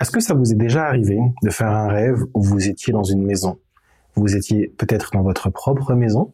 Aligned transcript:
Est-ce 0.00 0.10
que 0.10 0.20
ça 0.20 0.32
vous 0.32 0.50
est 0.50 0.56
déjà 0.56 0.86
arrivé 0.86 1.20
de 1.42 1.50
faire 1.50 1.68
un 1.68 1.88
rêve 1.88 2.24
où 2.32 2.42
vous 2.42 2.68
étiez 2.68 2.90
dans 2.90 3.02
une 3.02 3.22
maison? 3.22 3.58
Vous 4.14 4.34
étiez 4.34 4.72
peut-être 4.78 5.10
dans 5.12 5.22
votre 5.22 5.50
propre 5.50 5.94
maison, 5.94 6.32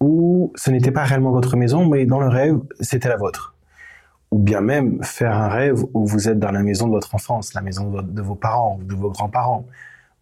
ou 0.00 0.52
ce 0.54 0.70
n'était 0.70 0.90
pas 0.90 1.04
réellement 1.04 1.32
votre 1.32 1.56
maison, 1.56 1.86
mais 1.86 2.06
dans 2.06 2.18
le 2.18 2.28
rêve, 2.28 2.58
c'était 2.80 3.10
la 3.10 3.18
vôtre? 3.18 3.54
Ou 4.30 4.38
bien 4.38 4.62
même 4.62 5.02
faire 5.02 5.36
un 5.36 5.48
rêve 5.48 5.84
où 5.92 6.06
vous 6.06 6.30
êtes 6.30 6.38
dans 6.38 6.50
la 6.50 6.62
maison 6.62 6.86
de 6.86 6.92
votre 6.92 7.14
enfance, 7.14 7.52
la 7.52 7.60
maison 7.60 7.90
de 7.90 8.22
vos 8.22 8.34
parents, 8.34 8.78
de 8.82 8.94
vos 8.94 9.10
grands-parents, 9.10 9.66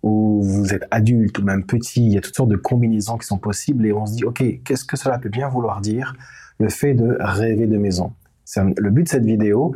où 0.03 0.43
vous 0.43 0.75
êtes 0.75 0.85
adulte 0.91 1.39
ou 1.39 1.45
même 1.45 1.65
petit, 1.65 2.05
il 2.05 2.13
y 2.15 2.19
a 2.19 2.21
toutes 2.21 2.35
sortes 2.35 2.51
de 2.51 2.57
combinaisons 2.57 3.17
qui 3.17 3.27
sont 3.27 3.39
possibles 3.39 3.87
et 3.87 3.93
on 3.93 4.07
se 4.07 4.15
dit, 4.15 4.25
OK, 4.25 4.43
qu'est-ce 4.65 4.85
que 4.85 4.97
cela 4.97 5.19
peut 5.19 5.29
bien 5.29 5.49
vouloir 5.49 5.81
dire, 5.81 6.15
le 6.59 6.69
fait 6.69 6.95
de 6.95 7.17
rêver 7.21 7.69
de 7.69 7.79
maison? 7.79 8.13
Le 8.57 8.91
but 8.91 9.05
de 9.05 9.09
cette 9.09 9.25
vidéo, 9.25 9.75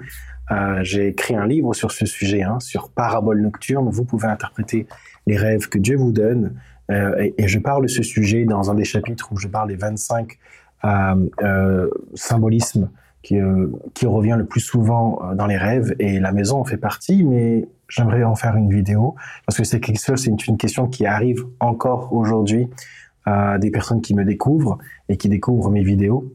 euh, 0.51 0.81
j'ai 0.83 1.09
écrit 1.09 1.35
un 1.35 1.47
livre 1.47 1.75
sur 1.75 1.93
ce 1.93 2.07
sujet, 2.07 2.43
hein, 2.43 2.59
sur 2.61 2.91
parabole 2.91 3.41
nocturne. 3.41 3.89
Vous 3.91 4.05
pouvez 4.05 4.29
interpréter 4.29 4.87
les 5.27 5.37
rêves 5.37 5.69
que 5.69 5.79
Dieu 5.79 5.97
vous 5.97 6.13
donne. 6.13 6.55
Euh, 6.91 7.31
et, 7.39 7.47
je 7.47 7.59
parle 7.59 7.83
de 7.83 7.89
ce 7.89 8.03
sujet 8.03 8.45
dans 8.45 8.71
un 8.71 8.75
des 8.75 8.85
chapitres 8.85 9.33
où 9.33 9.37
je 9.37 9.47
parle 9.47 9.69
des 9.69 9.77
25 9.77 10.39
euh, 10.85 11.89
symbolismes 12.15 12.91
qui, 13.23 13.39
qui 13.95 14.07
revient 14.07 14.37
le 14.37 14.47
plus 14.47 14.61
souvent 14.61 15.21
dans 15.35 15.47
les 15.47 15.57
rêves. 15.57 15.95
Et 15.99 16.19
la 16.19 16.33
maison 16.33 16.59
en 16.59 16.65
fait 16.65 16.79
partie, 16.79 17.23
mais 17.23 17.69
j'aimerais 17.89 18.25
en 18.25 18.35
faire 18.35 18.57
une 18.57 18.71
vidéo 18.71 19.15
parce 19.47 19.59
que 19.59 19.65
c'est 19.65 19.87
une, 20.49 20.57
question 20.57 20.89
qui 20.89 21.07
arrive 21.07 21.45
encore 21.61 22.13
aujourd'hui 22.13 22.69
à 23.25 23.59
des 23.59 23.71
personnes 23.71 24.01
qui 24.01 24.15
me 24.15 24.25
découvrent 24.25 24.79
et 25.09 25.17
qui 25.17 25.29
découvrent 25.29 25.71
mes 25.71 25.83
vidéos 25.83 26.33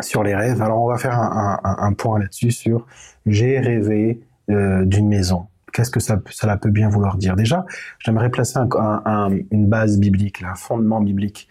sur 0.00 0.22
les 0.22 0.34
rêves. 0.34 0.62
Alors 0.62 0.82
on 0.82 0.88
va 0.88 0.98
faire 0.98 1.18
un, 1.18 1.92
point 1.92 2.18
là-dessus 2.18 2.50
sur 2.50 2.86
j'ai 3.26 3.58
rêvé 3.58 4.20
euh, 4.50 4.84
d'une 4.84 5.08
maison. 5.08 5.46
Qu'est-ce 5.72 5.90
que 5.90 6.00
ça, 6.00 6.20
cela 6.30 6.56
peut 6.56 6.70
bien 6.70 6.88
vouloir 6.88 7.16
dire? 7.16 7.34
Déjà, 7.34 7.64
j'aimerais 7.98 8.30
placer 8.30 8.58
un, 8.58 9.30
une 9.50 9.66
base 9.66 9.98
biblique, 9.98 10.42
un 10.42 10.54
fondement 10.54 11.00
biblique. 11.00 11.48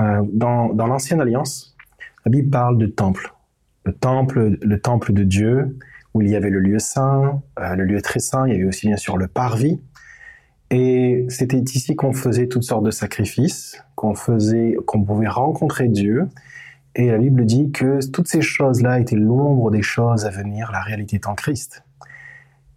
Euh, 0.00 0.22
dans, 0.32 0.70
dans 0.74 0.86
l'ancienne 0.86 1.20
alliance, 1.20 1.76
la 2.24 2.30
Bible 2.30 2.50
parle 2.50 2.78
de 2.78 2.86
temple, 2.86 3.32
le 3.84 3.92
temple, 3.92 4.58
le 4.60 4.80
temple 4.80 5.12
de 5.12 5.22
Dieu, 5.22 5.78
où 6.14 6.22
il 6.22 6.28
y 6.28 6.36
avait 6.36 6.50
le 6.50 6.58
lieu 6.58 6.78
saint, 6.78 7.42
euh, 7.60 7.74
le 7.76 7.84
lieu 7.84 8.00
très 8.00 8.18
saint. 8.18 8.48
Il 8.48 8.54
y 8.54 8.56
avait 8.56 8.64
aussi 8.64 8.88
bien 8.88 8.96
sûr 8.96 9.16
le 9.16 9.28
parvis. 9.28 9.80
Et 10.70 11.26
c'était 11.28 11.58
ici 11.58 11.94
qu'on 11.94 12.12
faisait 12.12 12.48
toutes 12.48 12.64
sortes 12.64 12.84
de 12.84 12.90
sacrifices, 12.90 13.80
qu'on 13.94 14.14
qu'on 14.86 15.04
pouvait 15.04 15.28
rencontrer 15.28 15.88
Dieu 15.88 16.28
et 16.96 17.10
la 17.10 17.18
Bible 17.18 17.44
dit 17.44 17.72
que 17.72 17.98
toutes 18.10 18.28
ces 18.28 18.40
choses-là 18.40 19.00
étaient 19.00 19.16
l'ombre 19.16 19.70
des 19.70 19.82
choses 19.82 20.26
à 20.26 20.30
venir, 20.30 20.70
la 20.72 20.80
réalité 20.80 21.16
est 21.16 21.26
en 21.26 21.34
Christ. 21.34 21.84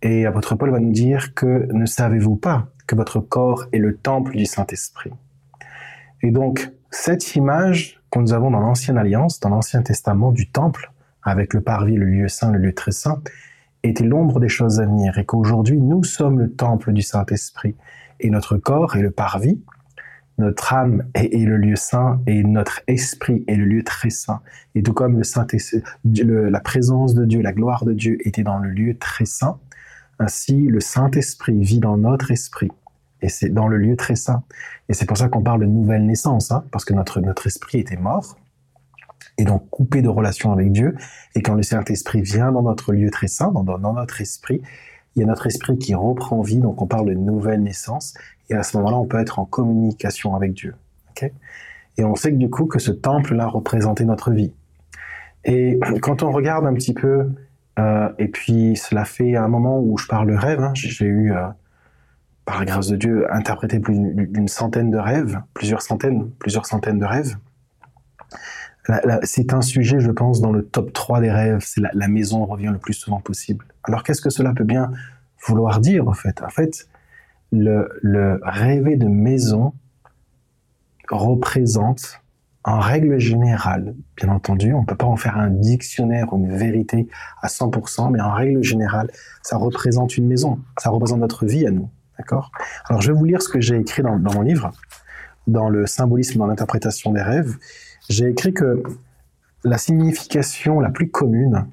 Et 0.01 0.25
apôtre 0.25 0.55
Paul 0.55 0.71
va 0.71 0.79
nous 0.79 0.91
dire 0.91 1.33
que 1.33 1.67
ne 1.71 1.85
savez-vous 1.85 2.35
pas 2.35 2.67
que 2.87 2.95
votre 2.95 3.19
corps 3.19 3.65
est 3.71 3.79
le 3.79 3.95
temple 3.95 4.35
du 4.35 4.45
Saint-Esprit? 4.45 5.11
Et 6.23 6.31
donc, 6.31 6.71
cette 6.89 7.35
image 7.35 8.01
que 8.11 8.19
nous 8.19 8.33
avons 8.33 8.49
dans 8.51 8.59
l'Ancienne 8.59 8.97
Alliance, 8.97 9.39
dans 9.39 9.49
l'Ancien 9.49 9.81
Testament 9.83 10.31
du 10.31 10.49
temple, 10.49 10.91
avec 11.21 11.53
le 11.53 11.61
parvis, 11.61 11.95
le 11.95 12.05
lieu 12.05 12.27
saint, 12.27 12.51
le 12.51 12.59
lieu 12.59 12.73
très 12.73 12.91
saint, 12.91 13.21
était 13.83 14.03
l'ombre 14.03 14.39
des 14.39 14.49
choses 14.49 14.79
à 14.79 14.85
venir, 14.85 15.17
et 15.17 15.25
qu'aujourd'hui, 15.25 15.79
nous 15.79 16.03
sommes 16.03 16.39
le 16.39 16.51
temple 16.51 16.93
du 16.93 17.01
Saint-Esprit, 17.01 17.75
et 18.19 18.29
notre 18.29 18.57
corps 18.57 18.95
est 18.95 19.01
le 19.01 19.11
parvis, 19.11 19.61
notre 20.37 20.73
âme 20.73 21.03
est, 21.15 21.45
le 21.45 21.57
lieu 21.57 21.75
saint 21.75 22.21
et 22.27 22.43
notre 22.43 22.81
esprit 22.87 23.43
est 23.47 23.55
le 23.55 23.65
lieu 23.65 23.83
très 23.83 24.09
saint. 24.09 24.41
Et 24.75 24.83
tout 24.83 24.93
comme 24.93 25.17
le 25.17 25.23
saint 25.23 25.47
la 26.03 26.59
présence 26.59 27.15
de 27.15 27.25
Dieu, 27.25 27.41
la 27.41 27.53
gloire 27.53 27.85
de 27.85 27.93
Dieu 27.93 28.17
était 28.25 28.43
dans 28.43 28.59
le 28.59 28.69
lieu 28.69 28.97
très 28.97 29.25
saint, 29.25 29.59
ainsi 30.19 30.67
le 30.67 30.79
Saint-Esprit 30.79 31.61
vit 31.61 31.79
dans 31.79 31.97
notre 31.97 32.31
esprit. 32.31 32.71
Et 33.21 33.29
c'est 33.29 33.49
dans 33.49 33.67
le 33.67 33.77
lieu 33.77 33.95
très 33.95 34.15
saint. 34.15 34.43
Et 34.89 34.93
c'est 34.93 35.07
pour 35.07 35.17
ça 35.17 35.27
qu'on 35.27 35.41
parle 35.41 35.61
de 35.61 35.65
nouvelle 35.65 36.05
naissance, 36.05 36.51
hein, 36.51 36.63
parce 36.71 36.85
que 36.85 36.93
notre, 36.93 37.19
notre 37.19 37.47
esprit 37.47 37.79
était 37.79 37.97
mort, 37.97 38.37
et 39.39 39.43
donc 39.43 39.69
coupé 39.69 40.01
de 40.01 40.09
relation 40.09 40.51
avec 40.51 40.71
Dieu. 40.71 40.95
Et 41.35 41.41
quand 41.41 41.55
le 41.55 41.63
Saint-Esprit 41.63 42.21
vient 42.21 42.51
dans 42.51 42.61
notre 42.61 42.93
lieu 42.93 43.09
très 43.09 43.27
saint, 43.27 43.51
dans, 43.51 43.63
dans 43.63 43.93
notre 43.93 44.21
esprit, 44.21 44.61
il 45.17 45.21
y 45.21 45.23
a 45.23 45.25
notre 45.25 45.47
esprit 45.47 45.77
qui 45.79 45.95
reprend 45.95 46.41
vie, 46.41 46.59
donc 46.59 46.79
on 46.79 46.85
parle 46.85 47.07
de 47.07 47.13
nouvelle 47.15 47.63
naissance, 47.63 48.13
et 48.49 48.53
à 48.53 48.61
ce 48.61 48.77
moment-là, 48.77 48.97
on 48.97 49.05
peut 49.05 49.19
être 49.19 49.39
en 49.39 49.45
communication 49.45 50.35
avec 50.35 50.53
Dieu. 50.53 50.75
et 51.97 52.03
on 52.03 52.13
sait 52.13 52.31
que 52.31 52.37
du 52.37 52.51
coup, 52.51 52.65
que 52.65 52.77
ce 52.77 52.91
temple-là 52.91 53.47
représentait 53.47 54.05
notre 54.05 54.29
vie. 54.31 54.53
Et 55.43 55.79
quand 56.03 56.21
on 56.21 56.31
regarde 56.31 56.67
un 56.67 56.73
petit 56.75 56.93
peu, 56.93 57.31
euh, 57.79 58.09
et 58.19 58.27
puis 58.27 58.75
cela 58.75 59.05
fait 59.05 59.35
un 59.35 59.47
moment 59.47 59.79
où 59.79 59.97
je 59.97 60.05
parle 60.05 60.27
de 60.27 60.35
rêve, 60.35 60.61
hein, 60.61 60.73
j'ai 60.75 61.05
eu, 61.05 61.33
euh, 61.33 61.47
par 62.45 62.59
la 62.59 62.65
grâce 62.65 62.87
de 62.87 62.95
Dieu, 62.95 63.25
interprété 63.33 63.79
plus 63.79 63.97
d'une 63.97 64.47
centaine 64.47 64.91
de 64.91 64.97
rêves, 64.97 65.41
plusieurs 65.55 65.81
centaines, 65.81 66.29
plusieurs 66.37 66.67
centaines 66.67 66.99
de 66.99 67.05
rêves. 67.05 67.35
C'est 69.23 69.53
un 69.53 69.61
sujet, 69.61 69.99
je 69.99 70.11
pense, 70.11 70.39
dans 70.39 70.51
le 70.51 70.63
top 70.63 70.93
3 70.93 71.19
des 71.19 71.31
rêves, 71.31 71.61
c'est 71.61 71.81
la, 71.81 72.07
maison 72.07 72.45
revient 72.45 72.69
le 72.71 72.77
plus 72.77 72.93
souvent 72.93 73.19
possible. 73.19 73.65
Alors 73.83 74.03
qu'est-ce 74.03 74.21
que 74.21 74.29
cela 74.29 74.53
peut 74.53 74.63
bien 74.63 74.91
vouloir 75.45 75.79
dire, 75.79 76.07
en 76.07 76.13
fait? 76.13 76.41
En 76.41 76.49
fait, 76.49 76.87
le, 77.51 78.39
rêver 78.43 78.95
de 78.95 79.07
maison 79.07 79.73
représente, 81.09 82.21
en 82.63 82.79
règle 82.79 83.17
générale, 83.17 83.95
bien 84.15 84.29
entendu, 84.29 84.73
on 84.73 84.81
ne 84.81 84.85
peut 84.85 84.95
pas 84.95 85.05
en 85.05 85.15
faire 85.15 85.37
un 85.37 85.49
dictionnaire 85.49 86.33
ou 86.33 86.37
une 86.37 86.55
vérité 86.55 87.07
à 87.41 87.47
100%, 87.47 88.11
mais 88.11 88.21
en 88.21 88.33
règle 88.33 88.63
générale, 88.63 89.09
ça 89.41 89.57
représente 89.57 90.17
une 90.17 90.27
maison, 90.27 90.59
ça 90.77 90.89
représente 90.89 91.19
notre 91.19 91.45
vie 91.45 91.65
à 91.65 91.71
nous. 91.71 91.89
D'accord? 92.17 92.51
Alors 92.89 93.01
je 93.01 93.11
vais 93.11 93.17
vous 93.17 93.25
lire 93.25 93.41
ce 93.41 93.49
que 93.49 93.61
j'ai 93.61 93.77
écrit 93.77 94.01
dans 94.01 94.17
mon 94.17 94.41
livre, 94.41 94.71
dans 95.47 95.69
le 95.69 95.87
symbolisme 95.87 96.39
dans 96.39 96.47
l'interprétation 96.47 97.11
des 97.11 97.21
rêves. 97.21 97.57
J'ai 98.09 98.29
écrit 98.29 98.53
que 98.53 98.83
la 99.63 99.77
signification 99.77 100.79
la 100.79 100.89
plus 100.89 101.09
commune, 101.09 101.65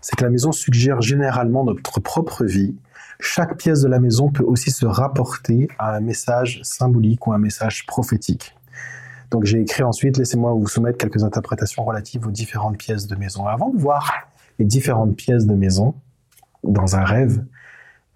c'est 0.00 0.16
que 0.16 0.24
la 0.24 0.30
maison 0.30 0.52
suggère 0.52 1.00
généralement 1.00 1.64
notre 1.64 2.00
propre 2.00 2.44
vie, 2.44 2.76
chaque 3.20 3.56
pièce 3.56 3.80
de 3.80 3.88
la 3.88 3.98
maison 3.98 4.30
peut 4.30 4.44
aussi 4.44 4.70
se 4.70 4.86
rapporter 4.86 5.68
à 5.78 5.96
un 5.96 6.00
message 6.00 6.60
symbolique 6.62 7.26
ou 7.26 7.32
un 7.32 7.38
message 7.38 7.86
prophétique. 7.86 8.54
Donc 9.30 9.44
j'ai 9.44 9.60
écrit 9.60 9.82
ensuite, 9.82 10.16
laissez-moi 10.16 10.52
vous 10.52 10.68
soumettre 10.68 10.98
quelques 10.98 11.24
interprétations 11.24 11.84
relatives 11.84 12.26
aux 12.26 12.30
différentes 12.30 12.78
pièces 12.78 13.06
de 13.06 13.16
maison. 13.16 13.46
Avant 13.46 13.70
de 13.70 13.78
voir 13.78 14.28
les 14.58 14.64
différentes 14.64 15.16
pièces 15.16 15.46
de 15.46 15.54
maison 15.54 15.94
dans 16.64 16.96
un 16.96 17.04
rêve, 17.04 17.44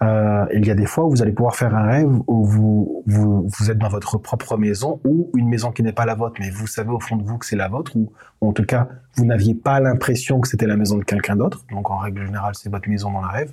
euh, 0.03 0.47
il 0.53 0.67
y 0.67 0.71
a 0.71 0.75
des 0.75 0.87
fois 0.87 1.05
où 1.05 1.11
vous 1.11 1.23
allez 1.23 1.33
pouvoir 1.33 1.55
faire 1.55 1.75
un 1.75 1.85
rêve 1.85 2.11
où 2.27 2.45
vous, 2.45 3.03
vous, 3.07 3.71
êtes 3.71 3.79
dans 3.79 3.89
votre 3.89 4.19
propre 4.19 4.57
maison 4.57 5.01
ou 5.05 5.31
une 5.37 5.49
maison 5.49 5.71
qui 5.71 5.83
n'est 5.83 5.93
pas 5.93 6.07
la 6.07 6.15
vôtre, 6.15 6.37
mais 6.41 6.51
vous 6.51 6.67
savez 6.67 6.91
au 6.91 7.01
fond 7.01 7.17
de 7.17 7.23
vous 7.23 7.39
que 7.39 7.47
c'est 7.47 7.57
la 7.57 7.69
vôtre, 7.69 7.93
ou, 7.95 8.13
en 8.41 8.53
tout 8.53 8.65
cas, 8.65 8.89
vous 9.17 9.25
n'aviez 9.25 9.55
pas 9.55 9.81
l'impression 9.81 10.41
que 10.41 10.49
c'était 10.49 10.67
la 10.67 10.77
maison 10.77 10.99
de 10.99 11.05
quelqu'un 11.05 11.37
d'autre. 11.37 11.65
Donc 11.71 11.91
en 11.91 11.99
règle 11.99 12.25
générale, 12.27 12.55
c'est 12.55 12.71
votre 12.71 12.89
maison 12.89 13.13
dans 13.13 13.23
le 13.23 13.29
rêve 13.29 13.53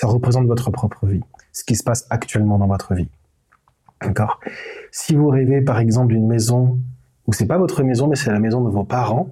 ça 0.00 0.06
représente 0.06 0.46
votre 0.46 0.70
propre 0.70 1.06
vie, 1.06 1.20
ce 1.52 1.62
qui 1.62 1.76
se 1.76 1.84
passe 1.84 2.06
actuellement 2.08 2.58
dans 2.58 2.66
votre 2.66 2.94
vie. 2.94 3.08
D'accord? 4.00 4.40
Si 4.90 5.14
vous 5.14 5.28
rêvez 5.28 5.60
par 5.60 5.78
exemple 5.78 6.14
d'une 6.14 6.26
maison 6.26 6.80
où 7.26 7.34
c'est 7.34 7.46
pas 7.46 7.58
votre 7.58 7.82
maison 7.82 8.08
mais 8.08 8.16
c'est 8.16 8.32
la 8.32 8.40
maison 8.40 8.64
de 8.64 8.70
vos 8.70 8.84
parents, 8.84 9.28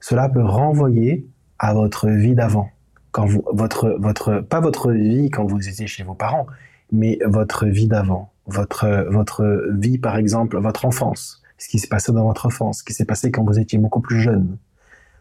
cela 0.00 0.28
peut 0.28 0.42
renvoyer 0.42 1.28
à 1.60 1.74
votre 1.74 2.08
vie 2.08 2.34
d'avant. 2.34 2.70
Quand 3.14 3.26
votre 3.52 3.96
votre 4.00 4.40
pas 4.40 4.58
votre 4.58 4.90
vie 4.90 5.30
quand 5.30 5.44
vous 5.46 5.68
étiez 5.68 5.86
chez 5.86 6.02
vos 6.02 6.14
parents, 6.14 6.48
mais 6.90 7.20
votre 7.24 7.64
vie 7.64 7.86
d'avant, 7.86 8.32
votre 8.46 9.06
votre 9.08 9.68
vie 9.70 9.98
par 9.98 10.16
exemple, 10.16 10.58
votre 10.58 10.84
enfance, 10.84 11.40
ce 11.56 11.68
qui 11.68 11.78
s'est 11.78 11.86
passé 11.86 12.10
dans 12.10 12.24
votre 12.24 12.46
enfance, 12.46 12.80
ce 12.80 12.84
qui 12.84 12.92
s'est 12.92 13.04
passé 13.04 13.30
quand 13.30 13.44
vous 13.44 13.60
étiez 13.60 13.78
beaucoup 13.78 14.00
plus 14.00 14.20
jeune. 14.20 14.58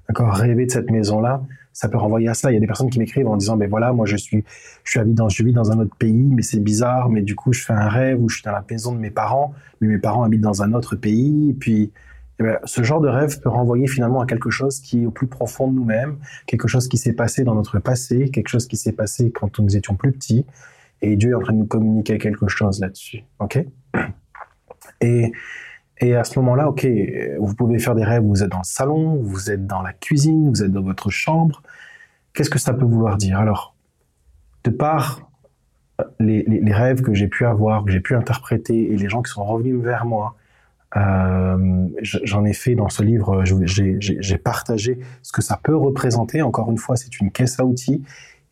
D'accord? 0.10 0.34
Rêver 0.34 0.66
de 0.66 0.72
cette 0.72 0.90
maison-là, 0.90 1.44
ça 1.72 1.88
peut 1.88 2.00
renvoyer 2.00 2.28
à 2.28 2.34
ça. 2.34 2.50
Il 2.52 2.56
y 2.56 2.58
a 2.58 2.60
des 2.60 2.66
personnes 2.66 2.90
qui 2.90 2.98
m'écrivent 2.98 3.28
en 3.28 3.38
disant, 3.38 3.58
ben 3.58 3.70
voilà, 3.70 3.94
moi 3.94 4.08
je 4.08 4.18
suis, 4.18 4.44
je 4.84 5.00
suis 5.00 5.14
dans, 5.14 5.30
je 5.30 5.44
vis 5.44 5.54
dans 5.54 5.72
un 5.72 5.80
autre 5.80 5.96
pays, 5.96 6.30
mais 6.34 6.42
c'est 6.42 6.60
bizarre, 6.60 7.10
mais 7.10 7.22
du 7.22 7.36
coup 7.36 7.54
je 7.54 7.64
fais 7.64 7.74
un 7.74 7.90
rêve 7.90 8.20
où 8.20 8.28
je 8.28 8.38
suis 8.38 8.44
dans 8.44 8.54
la 8.54 8.66
maison 8.68 8.94
de 8.94 8.98
mes 8.98 9.12
parents, 9.12 9.54
mais 9.82 9.88
mes 9.88 10.00
parents 10.00 10.24
habitent 10.24 10.42
dans 10.42 10.64
un 10.64 10.74
autre 10.74 10.96
pays, 10.96 11.52
et 11.52 11.54
puis 11.54 11.92
eh 12.40 12.44
ben, 12.44 12.60
ce 12.64 12.84
genre 12.84 13.00
de 13.00 13.08
rêve 13.08 13.40
peut 13.40 13.50
renvoyer 13.50 13.88
finalement 13.88 14.22
à 14.22 14.26
quelque 14.26 14.50
chose 14.50 14.80
qui 14.80 15.04
est 15.04 15.06
au 15.06 15.12
plus 15.12 15.28
profond 15.28 15.68
de 15.68 15.76
nous-mêmes, 15.76 16.18
quelque 16.48 16.68
chose 16.68 16.88
qui 16.88 16.98
s'est 16.98 17.14
passé 17.14 17.44
dans 17.44 17.56
notre 17.56 17.80
passé, 17.80 18.30
quelque 18.30 18.50
chose 18.50 18.68
qui 18.68 18.78
s'est 18.78 18.92
passé 18.94 19.32
quand 19.32 19.60
nous 19.60 19.78
étions 19.78 19.96
plus 19.96 20.12
petits, 20.12 20.46
et 21.02 21.16
Dieu 21.16 21.32
est 21.32 21.36
en 21.36 21.42
train 21.42 21.54
de 21.54 21.60
nous 21.60 21.68
communiquer 21.68 22.18
quelque 22.18 22.48
chose 22.48 22.80
là-dessus. 22.80 23.24
Ok? 23.40 23.64
Et 25.02 26.16
à 26.16 26.24
ce 26.24 26.40
moment-là, 26.40 26.70
ok, 26.70 26.86
vous 27.40 27.56
pouvez 27.56 27.80
faire 27.80 27.96
des 27.96 28.04
rêves, 28.04 28.24
vous 28.24 28.44
êtes 28.44 28.50
dans 28.50 28.58
le 28.58 28.64
salon, 28.64 29.16
vous 29.22 29.52
êtes 29.52 29.66
dans 29.68 29.82
la 29.82 29.94
cuisine, 29.94 30.50
vous 30.50 30.64
êtes 30.64 30.72
dans 30.72 30.82
votre 30.82 31.10
chambre. 31.10 31.62
Qu'est-ce 32.34 32.50
que 32.50 32.60
ça 32.60 32.74
peut 32.74 32.86
vouloir 32.86 33.18
dire? 33.18 33.40
Alors, 33.40 33.76
de 34.64 34.70
par 34.70 35.30
euh, 36.02 36.06
les, 36.20 36.74
rêves 36.74 37.02
que 37.02 37.14
j'ai 37.14 37.28
pu 37.28 37.46
avoir, 37.46 37.86
que 37.86 37.92
j'ai 37.92 38.00
pu 38.00 38.16
interpréter, 38.16 38.92
et 38.92 38.98
les 38.98 39.08
gens 39.08 39.22
qui 39.22 39.32
sont 39.32 39.46
revenus 39.46 39.78
vers 39.78 40.06
moi, 40.06 40.36
euh, 40.96 41.88
j'en 42.02 42.46
ai 42.46 42.54
fait 42.54 42.76
dans 42.76 42.90
ce 42.90 43.04
livre, 43.04 43.44
j'ai 43.46 44.38
partagé 44.38 45.00
ce 45.22 45.32
que 45.32 45.42
ça 45.42 45.60
peut 45.62 45.76
représenter. 45.76 46.42
Encore 46.42 46.70
une 46.72 46.78
fois, 46.78 46.96
c'est 46.96 47.20
une 47.20 47.32
caisse 47.32 47.60
à 47.60 47.66
outils. 47.66 48.04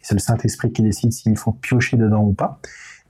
C'est 0.01 0.15
le 0.15 0.19
Saint-Esprit 0.19 0.71
qui 0.71 0.81
décide 0.81 1.13
s'il 1.13 1.37
faut 1.37 1.51
piocher 1.51 1.97
dedans 1.97 2.23
ou 2.23 2.33
pas. 2.33 2.59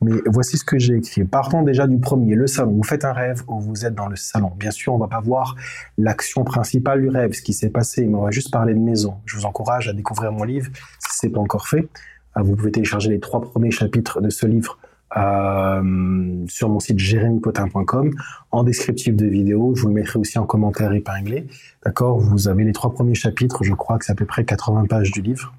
Mais 0.01 0.13
voici 0.25 0.57
ce 0.57 0.65
que 0.65 0.79
j'ai 0.79 0.95
écrit. 0.95 1.23
Partons 1.25 1.61
déjà 1.61 1.85
du 1.85 1.99
premier, 1.99 2.33
le 2.33 2.47
salon. 2.47 2.71
Vous 2.71 2.83
faites 2.83 3.05
un 3.05 3.13
rêve 3.13 3.43
où 3.47 3.59
vous 3.59 3.85
êtes 3.85 3.93
dans 3.93 4.07
le 4.07 4.15
salon. 4.15 4.51
Bien 4.57 4.71
sûr, 4.71 4.93
on 4.93 4.97
va 4.97 5.07
pas 5.07 5.21
voir 5.21 5.55
l'action 5.97 6.43
principale 6.43 7.01
du 7.01 7.09
rêve, 7.09 7.33
ce 7.33 7.43
qui 7.43 7.53
s'est 7.53 7.69
passé, 7.69 8.07
mais 8.07 8.15
on 8.15 8.23
va 8.23 8.31
juste 8.31 8.51
parler 8.51 8.73
de 8.73 8.79
maison. 8.79 9.17
Je 9.25 9.37
vous 9.37 9.45
encourage 9.45 9.87
à 9.87 9.93
découvrir 9.93 10.31
mon 10.31 10.43
livre 10.43 10.71
si 10.99 11.17
c'est 11.17 11.29
pas 11.29 11.39
encore 11.39 11.67
fait. 11.67 11.87
Euh, 12.35 12.41
vous 12.41 12.55
pouvez 12.55 12.71
télécharger 12.71 13.09
les 13.09 13.19
trois 13.19 13.41
premiers 13.41 13.69
chapitres 13.69 14.21
de 14.21 14.31
ce 14.31 14.47
livre 14.47 14.79
euh, 15.17 16.45
sur 16.47 16.69
mon 16.69 16.79
site 16.79 16.99
jérémypotin.com 16.99 18.11
en 18.51 18.63
descriptif 18.63 19.15
de 19.15 19.25
vidéo. 19.25 19.73
Je 19.75 19.81
vous 19.81 19.89
le 19.89 19.93
mettrai 19.93 20.19
aussi 20.19 20.39
en 20.39 20.45
commentaire 20.45 20.93
épinglé. 20.93 21.47
D'accord? 21.83 22.19
Vous 22.19 22.47
avez 22.47 22.63
les 22.63 22.71
trois 22.71 22.93
premiers 22.93 23.15
chapitres. 23.15 23.63
Je 23.63 23.73
crois 23.73 23.97
que 23.97 24.05
c'est 24.05 24.13
à 24.13 24.15
peu 24.15 24.25
près 24.25 24.45
80 24.45 24.85
pages 24.85 25.11
du 25.11 25.21
livre. 25.21 25.53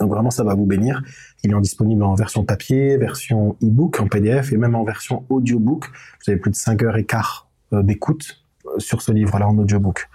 Donc 0.00 0.10
vraiment, 0.10 0.30
ça 0.30 0.44
va 0.44 0.54
vous 0.54 0.66
bénir. 0.66 1.02
Il 1.42 1.54
est 1.54 1.60
disponible 1.60 2.02
en 2.02 2.14
version 2.14 2.44
papier, 2.44 2.96
version 2.96 3.56
e-book, 3.62 4.00
en 4.00 4.08
PDF 4.08 4.52
et 4.52 4.56
même 4.56 4.74
en 4.74 4.84
version 4.84 5.24
audiobook. 5.28 5.86
Vous 5.86 6.30
avez 6.30 6.40
plus 6.40 6.50
de 6.50 6.56
5 6.56 6.82
heures 6.82 6.96
et 6.96 7.04
quart 7.04 7.48
euh, 7.72 7.82
d'écoute 7.82 8.44
euh, 8.66 8.78
sur 8.78 9.00
ce 9.00 9.12
livre-là 9.12 9.48
en 9.48 9.56
audiobook. 9.58 10.08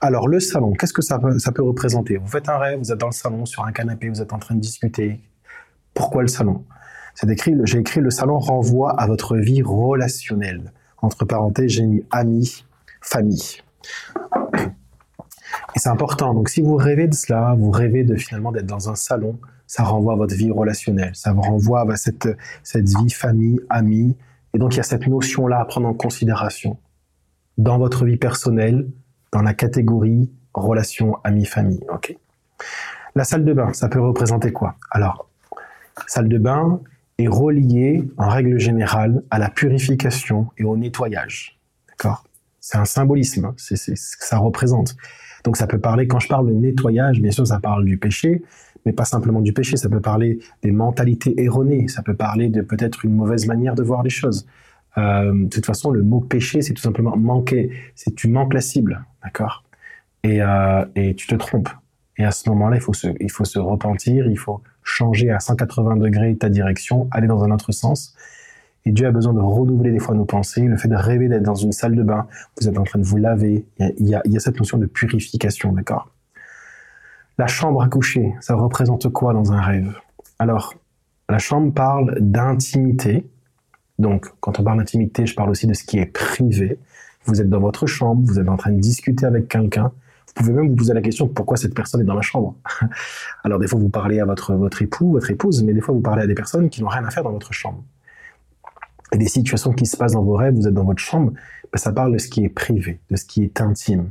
Alors, 0.00 0.28
le 0.28 0.40
salon, 0.40 0.72
qu'est-ce 0.72 0.92
que 0.92 1.02
ça 1.02 1.18
peut 1.18 1.62
représenter? 1.62 2.16
Vous 2.16 2.28
faites 2.28 2.48
un 2.48 2.56
rêve, 2.56 2.78
vous 2.78 2.92
êtes 2.92 2.98
dans 2.98 3.08
le 3.08 3.12
salon, 3.12 3.44
sur 3.46 3.64
un 3.64 3.72
canapé, 3.72 4.08
vous 4.08 4.22
êtes 4.22 4.32
en 4.32 4.38
train 4.38 4.54
de 4.54 4.60
discuter. 4.60 5.20
Pourquoi 5.92 6.22
le 6.22 6.28
salon? 6.28 6.64
C'est 7.20 7.28
écrit, 7.30 7.52
j'ai 7.64 7.78
écrit 7.78 8.00
le 8.00 8.10
salon 8.10 8.38
renvoie 8.38 8.92
à 8.92 9.08
votre 9.08 9.36
vie 9.36 9.60
relationnelle. 9.60 10.72
Entre 11.02 11.24
parenthèses, 11.24 11.72
j'ai 11.72 11.84
mis 11.84 12.04
ami, 12.12 12.64
famille. 13.00 13.60
Et 14.54 15.78
c'est 15.80 15.88
important. 15.88 16.32
Donc, 16.32 16.48
si 16.48 16.62
vous 16.62 16.76
rêvez 16.76 17.08
de 17.08 17.14
cela, 17.14 17.56
vous 17.58 17.72
rêvez 17.72 18.04
de 18.04 18.14
finalement 18.14 18.52
d'être 18.52 18.66
dans 18.66 18.88
un 18.88 18.94
salon, 18.94 19.36
ça 19.66 19.82
renvoie 19.82 20.12
à 20.12 20.16
votre 20.16 20.36
vie 20.36 20.52
relationnelle. 20.52 21.10
Ça 21.14 21.32
vous 21.32 21.40
renvoie 21.40 21.90
à 21.92 21.96
cette, 21.96 22.28
cette 22.62 22.88
vie 22.88 23.10
famille, 23.10 23.58
amis. 23.68 24.16
Et 24.54 24.58
donc, 24.58 24.74
il 24.74 24.76
y 24.76 24.80
a 24.80 24.84
cette 24.84 25.08
notion-là 25.08 25.58
à 25.58 25.64
prendre 25.64 25.88
en 25.88 25.94
considération 25.94 26.78
dans 27.56 27.78
votre 27.78 28.04
vie 28.04 28.16
personnelle, 28.16 28.88
dans 29.32 29.42
la 29.42 29.54
catégorie 29.54 30.30
relation, 30.54 31.18
amis, 31.24 31.46
famille. 31.46 31.84
OK? 31.92 32.16
La 33.16 33.24
salle 33.24 33.44
de 33.44 33.52
bain, 33.54 33.72
ça 33.72 33.88
peut 33.88 34.00
représenter 34.00 34.52
quoi? 34.52 34.76
Alors, 34.92 35.28
salle 36.06 36.28
de 36.28 36.38
bain 36.38 36.80
est 37.18 37.28
reliée, 37.28 38.04
en 38.16 38.28
règle 38.28 38.58
générale, 38.58 39.22
à 39.30 39.38
la 39.38 39.50
purification 39.50 40.48
et 40.56 40.64
au 40.64 40.76
nettoyage. 40.76 41.58
D'accord? 41.88 42.24
C'est 42.60 42.78
un 42.78 42.84
symbolisme, 42.84 43.46
hein. 43.46 43.54
c'est 43.56 43.76
ce 43.76 44.16
que 44.16 44.24
ça 44.24 44.38
représente. 44.38 44.96
Donc 45.44 45.56
ça 45.56 45.66
peut 45.66 45.78
parler, 45.78 46.06
quand 46.06 46.20
je 46.20 46.28
parle 46.28 46.48
de 46.48 46.52
nettoyage, 46.52 47.20
bien 47.20 47.30
sûr, 47.30 47.46
ça 47.46 47.60
parle 47.60 47.84
du 47.84 47.98
péché, 47.98 48.42
mais 48.84 48.92
pas 48.92 49.04
simplement 49.04 49.40
du 49.40 49.52
péché, 49.52 49.76
ça 49.76 49.88
peut 49.88 50.00
parler 50.00 50.38
des 50.62 50.70
mentalités 50.70 51.40
erronées, 51.42 51.88
ça 51.88 52.02
peut 52.02 52.14
parler 52.14 52.48
de 52.48 52.62
peut-être 52.62 53.04
une 53.04 53.14
mauvaise 53.14 53.46
manière 53.46 53.74
de 53.74 53.82
voir 53.82 54.02
les 54.02 54.10
choses. 54.10 54.46
Euh, 54.96 55.32
de 55.32 55.48
toute 55.48 55.66
façon, 55.66 55.90
le 55.90 56.02
mot 56.02 56.20
péché, 56.20 56.62
c'est 56.62 56.74
tout 56.74 56.82
simplement 56.82 57.16
manquer, 57.16 57.70
c'est 57.94 58.14
tu 58.14 58.28
manques 58.28 58.54
la 58.54 58.60
cible, 58.60 59.04
d'accord? 59.22 59.64
Et, 60.24 60.42
euh, 60.42 60.84
et 60.96 61.14
tu 61.14 61.26
te 61.26 61.34
trompes. 61.34 61.68
Et 62.18 62.24
à 62.24 62.32
ce 62.32 62.48
moment-là, 62.50 62.76
il 62.76 62.82
faut 62.82 62.92
se, 62.92 63.08
il 63.20 63.30
faut 63.30 63.44
se 63.44 63.58
repentir, 63.58 64.26
il 64.26 64.38
faut 64.38 64.60
changer 64.82 65.30
à 65.30 65.38
180 65.38 65.96
degrés 65.96 66.36
ta 66.36 66.48
direction, 66.48 67.08
aller 67.12 67.28
dans 67.28 67.44
un 67.44 67.50
autre 67.50 67.72
sens. 67.72 68.14
Et 68.84 68.90
Dieu 68.90 69.06
a 69.06 69.12
besoin 69.12 69.34
de 69.34 69.40
renouveler 69.40 69.92
des 69.92 69.98
fois 69.98 70.14
nos 70.14 70.24
pensées. 70.24 70.62
Le 70.62 70.76
fait 70.76 70.88
de 70.88 70.96
rêver 70.96 71.28
d'être 71.28 71.42
dans 71.42 71.54
une 71.54 71.72
salle 71.72 71.94
de 71.94 72.02
bain, 72.02 72.26
vous 72.60 72.68
êtes 72.68 72.78
en 72.78 72.84
train 72.84 72.98
de 72.98 73.04
vous 73.04 73.18
laver, 73.18 73.66
il 73.78 74.08
y 74.08 74.14
a, 74.14 74.22
il 74.24 74.32
y 74.32 74.36
a 74.36 74.40
cette 74.40 74.58
notion 74.58 74.78
de 74.78 74.86
purification, 74.86 75.72
d'accord? 75.72 76.10
La 77.38 77.46
chambre 77.46 77.82
à 77.82 77.88
coucher, 77.88 78.34
ça 78.40 78.56
représente 78.56 79.08
quoi 79.10 79.32
dans 79.32 79.52
un 79.52 79.60
rêve? 79.60 79.94
Alors, 80.40 80.74
la 81.28 81.38
chambre 81.38 81.72
parle 81.72 82.16
d'intimité. 82.18 83.28
Donc, 83.98 84.26
quand 84.40 84.58
on 84.58 84.64
parle 84.64 84.78
d'intimité, 84.78 85.26
je 85.26 85.36
parle 85.36 85.50
aussi 85.50 85.66
de 85.68 85.74
ce 85.74 85.84
qui 85.84 85.98
est 85.98 86.06
privé. 86.06 86.78
Vous 87.26 87.40
êtes 87.40 87.48
dans 87.48 87.60
votre 87.60 87.86
chambre, 87.86 88.22
vous 88.24 88.40
êtes 88.40 88.48
en 88.48 88.56
train 88.56 88.72
de 88.72 88.80
discuter 88.80 89.26
avec 89.26 89.46
quelqu'un. 89.48 89.92
Vous 90.38 90.44
pouvez 90.44 90.52
même 90.52 90.68
vous 90.68 90.76
poser 90.76 90.94
la 90.94 91.02
question 91.02 91.28
pourquoi 91.28 91.56
cette 91.56 91.74
personne 91.74 92.00
est 92.00 92.04
dans 92.04 92.14
ma 92.14 92.22
chambre? 92.22 92.54
Alors, 93.44 93.58
des 93.58 93.66
fois, 93.66 93.78
vous 93.78 93.88
parlez 93.88 94.20
à 94.20 94.24
votre, 94.24 94.54
votre 94.54 94.80
époux, 94.82 95.12
votre 95.12 95.30
épouse, 95.30 95.62
mais 95.62 95.74
des 95.74 95.80
fois, 95.80 95.94
vous 95.94 96.00
parlez 96.00 96.22
à 96.22 96.26
des 96.26 96.34
personnes 96.34 96.70
qui 96.70 96.82
n'ont 96.82 96.88
rien 96.88 97.04
à 97.04 97.10
faire 97.10 97.24
dans 97.24 97.32
votre 97.32 97.52
chambre 97.52 97.82
et 99.12 99.18
des 99.18 99.28
situations 99.28 99.72
qui 99.72 99.86
se 99.86 99.96
passent 99.96 100.12
dans 100.12 100.22
vos 100.22 100.36
rêves, 100.36 100.54
vous 100.54 100.68
êtes 100.68 100.74
dans 100.74 100.84
votre 100.84 101.02
chambre, 101.02 101.32
ben 101.72 101.78
ça 101.78 101.92
parle 101.92 102.12
de 102.12 102.18
ce 102.18 102.28
qui 102.28 102.44
est 102.44 102.48
privé, 102.48 103.00
de 103.10 103.16
ce 103.16 103.24
qui 103.24 103.42
est 103.42 103.60
intime. 103.60 104.10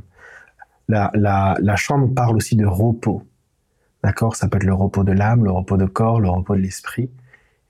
La, 0.88 1.10
la, 1.14 1.56
la 1.60 1.76
chambre 1.76 2.12
parle 2.14 2.36
aussi 2.36 2.56
de 2.56 2.66
repos. 2.66 3.22
D'accord? 4.02 4.36
Ça 4.36 4.48
peut 4.48 4.56
être 4.56 4.64
le 4.64 4.74
repos 4.74 5.04
de 5.04 5.12
l'âme, 5.12 5.44
le 5.44 5.50
repos 5.50 5.76
de 5.76 5.86
corps, 5.86 6.20
le 6.20 6.28
repos 6.28 6.54
de 6.54 6.60
l'esprit. 6.60 7.10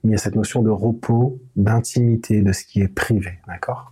Mais 0.03 0.11
il 0.11 0.13
y 0.13 0.15
a 0.15 0.17
cette 0.17 0.35
notion 0.35 0.61
de 0.61 0.69
repos, 0.69 1.39
d'intimité, 1.55 2.41
de 2.41 2.53
ce 2.53 2.63
qui 2.63 2.81
est 2.81 2.87
privé. 2.87 3.39
D'accord? 3.47 3.91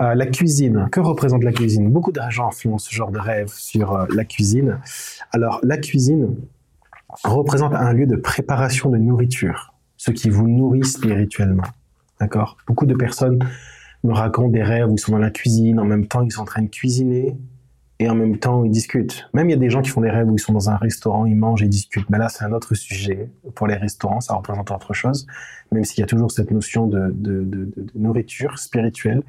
Euh, 0.00 0.14
La 0.14 0.26
cuisine. 0.26 0.88
Que 0.90 1.00
représente 1.00 1.44
la 1.44 1.52
cuisine? 1.52 1.90
Beaucoup 1.90 2.12
de 2.12 2.20
gens 2.30 2.50
font 2.50 2.78
ce 2.78 2.94
genre 2.94 3.10
de 3.10 3.18
rêve 3.18 3.48
sur 3.48 3.94
euh, 3.94 4.06
la 4.14 4.24
cuisine. 4.24 4.80
Alors, 5.32 5.60
la 5.62 5.78
cuisine 5.78 6.36
représente 7.24 7.74
un 7.74 7.92
lieu 7.92 8.06
de 8.06 8.16
préparation 8.16 8.90
de 8.90 8.98
nourriture, 8.98 9.74
ce 9.96 10.10
qui 10.10 10.30
vous 10.30 10.46
nourrit 10.46 10.84
spirituellement. 10.84 11.64
D'accord? 12.20 12.56
Beaucoup 12.66 12.86
de 12.86 12.94
personnes 12.94 13.38
me 14.04 14.12
racontent 14.12 14.50
des 14.50 14.62
rêves 14.62 14.88
où 14.88 14.94
ils 14.94 15.00
sont 15.00 15.12
dans 15.12 15.18
la 15.18 15.30
cuisine, 15.30 15.80
en 15.80 15.84
même 15.84 16.06
temps 16.06 16.22
ils 16.22 16.30
sont 16.30 16.42
en 16.42 16.46
train 16.46 16.62
de 16.62 16.68
cuisiner 16.68 17.36
et 17.98 18.08
en 18.08 18.14
même 18.14 18.38
temps 18.38 18.64
ils 18.64 18.70
discutent. 18.70 19.28
Même 19.34 19.48
il 19.48 19.52
y 19.52 19.56
a 19.56 19.58
des 19.58 19.70
gens 19.70 19.82
qui 19.82 19.90
font 19.90 20.00
des 20.00 20.10
rêves 20.10 20.28
où 20.28 20.36
ils 20.36 20.40
sont 20.40 20.52
dans 20.52 20.70
un 20.70 20.76
restaurant, 20.76 21.26
ils 21.26 21.34
mangent 21.34 21.62
et 21.62 21.68
discutent. 21.68 22.08
Mais 22.10 22.18
là 22.18 22.28
c'est 22.28 22.44
un 22.44 22.52
autre 22.52 22.74
sujet. 22.74 23.30
Pour 23.54 23.66
les 23.66 23.74
restaurants, 23.74 24.20
ça 24.20 24.34
représente 24.34 24.70
autre 24.70 24.94
chose. 24.94 25.26
Même 25.72 25.84
s'il 25.84 26.00
y 26.00 26.04
a 26.04 26.06
toujours 26.06 26.30
cette 26.30 26.50
notion 26.50 26.86
de 26.86 27.14
nourriture 27.94 28.58
spirituelle, 28.58 29.22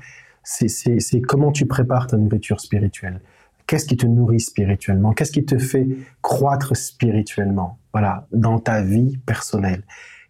c'est 0.44 1.22
comment 1.22 1.52
tu 1.52 1.66
prépares 1.66 2.08
ta 2.08 2.18
nourriture 2.18 2.60
spirituelle. 2.60 3.22
Qu'est-ce 3.68 3.86
qui 3.86 3.98
te 3.98 4.08
nourrit 4.08 4.40
spirituellement? 4.40 5.14
Qu'est-ce 5.14 5.32
qui 5.32 5.46
te 5.46 5.58
fait 5.58 5.88
croître 6.22 6.76
spirituellement? 6.76 7.78
Voilà, 7.94 8.28
dans 8.32 8.60
ta 8.60 8.82
vie 8.82 9.18
personnelle. 9.26 9.84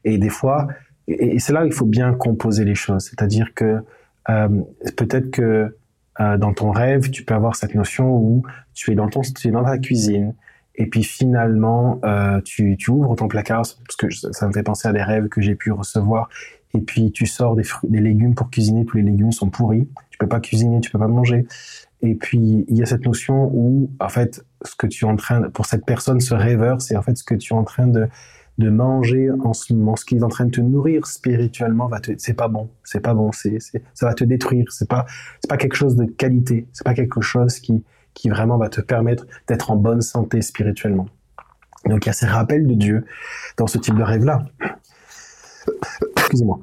Et 0.03 0.17
des 0.17 0.29
fois, 0.29 0.67
et, 1.07 1.39
c'est 1.39 1.53
là 1.53 1.63
où 1.63 1.65
il 1.65 1.73
faut 1.73 1.85
bien 1.85 2.13
composer 2.13 2.65
les 2.65 2.75
choses. 2.75 3.06
C'est-à-dire 3.06 3.53
que 3.53 3.83
euh, 4.29 4.61
peut-être 4.97 5.31
que 5.31 5.77
euh, 6.19 6.38
dans 6.38 6.53
ton 6.53 6.71
rêve, 6.71 7.09
tu 7.09 7.23
peux 7.23 7.33
avoir 7.33 7.56
cette 7.56 7.75
notion 7.75 8.13
où 8.13 8.44
tu 8.73 8.91
es 8.91 8.95
dans 8.95 9.07
ton, 9.07 9.21
tu 9.21 9.47
es 9.47 9.51
dans 9.51 9.63
ta 9.63 9.77
cuisine, 9.77 10.35
et 10.75 10.85
puis 10.85 11.03
finalement, 11.03 12.00
euh, 12.03 12.41
tu, 12.41 12.77
tu, 12.77 12.91
ouvres 12.91 13.15
ton 13.15 13.27
placard, 13.27 13.63
parce 13.85 13.95
que 13.97 14.09
ça 14.09 14.47
me 14.47 14.53
fait 14.53 14.63
penser 14.63 14.88
à 14.88 14.94
des 14.94 15.01
rêves 15.01 15.27
que 15.27 15.41
j'ai 15.41 15.56
pu 15.56 15.71
recevoir, 15.71 16.29
et 16.74 16.81
puis 16.81 17.12
tu 17.12 17.25
sors 17.25 17.56
des, 17.56 17.63
des 17.83 17.99
légumes 17.99 18.35
pour 18.35 18.49
cuisiner, 18.49 18.85
tous 18.85 18.97
les 18.97 19.04
légumes 19.04 19.31
sont 19.31 19.49
pourris, 19.49 19.88
tu 20.09 20.18
peux 20.18 20.28
pas 20.28 20.40
cuisiner, 20.40 20.80
tu 20.81 20.92
peux 20.92 20.99
pas 20.99 21.07
manger. 21.07 21.45
Et 22.02 22.16
puis 22.16 22.66
il 22.68 22.78
y 22.78 22.81
a 22.81 22.85
cette 22.85 23.06
notion 23.06 23.52
où, 23.54 23.92
en 23.99 24.09
fait, 24.09 24.45
ce 24.64 24.76
que 24.76 24.88
tu 24.88 25.06
es 25.06 25.07
en 25.07 25.16
train, 25.16 25.49
pour 25.49 25.66
cette 25.66 25.85
personne, 25.85 26.19
ce 26.19 26.33
rêveur, 26.33 26.81
c'est 26.81 26.95
en 26.95 27.02
fait 27.02 27.18
ce 27.18 27.23
que 27.23 27.35
tu 27.35 27.54
es 27.54 27.57
en 27.57 27.64
train 27.64 27.88
de 27.88 28.07
de 28.59 28.69
manger 28.69 29.31
en 29.31 29.54
ce 29.54 29.73
moment, 29.73 29.95
ce 29.95 30.04
qui 30.04 30.18
est 30.18 30.23
en 30.23 30.28
train 30.28 30.45
de 30.45 30.52
te 30.52 30.59
nourrir 30.59 31.07
spirituellement, 31.07 31.88
va 31.88 32.02
te, 32.02 32.11
c'est 32.18 32.33
pas 32.33 32.49
bon, 32.49 32.69
c'est 32.83 32.99
pas 32.99 33.14
bon, 33.14 33.31
c'est, 33.31 33.57
ça 33.94 34.06
va 34.06 34.14
te 34.14 34.26
détruire, 34.26 34.66
c'est 34.69 34.88
pas, 34.88 35.06
c'est 35.40 35.49
pas 35.49 35.56
quelque 35.56 35.76
chose 35.76 35.95
de 35.95 36.04
qualité, 36.04 36.68
c'est 36.73 36.83
pas 36.83 36.94
quelque 36.94 37.21
chose 37.21 37.59
qui, 37.59 37.85
qui 38.14 38.30
vraiment 38.30 38.57
va 38.57 38.68
te 38.68 38.81
permettre 38.81 39.26
d'être 39.47 39.71
en 39.71 39.78
bonne 39.78 40.02
santé 40.02 40.42
spirituellement. 40.42 41.07
Donc 41.85 42.06
il 42.06 42.07
y 42.07 42.09
a 42.09 42.14
ces 42.14 42.26
rappels 42.26 42.68
de 42.68 42.73
Dieu 42.73 43.06
dans 43.56 43.68
ce 43.68 43.78
type 43.78 43.95
de 43.95 44.04
rêve-là. 44.04 44.45
Excusez-moi. 46.30 46.59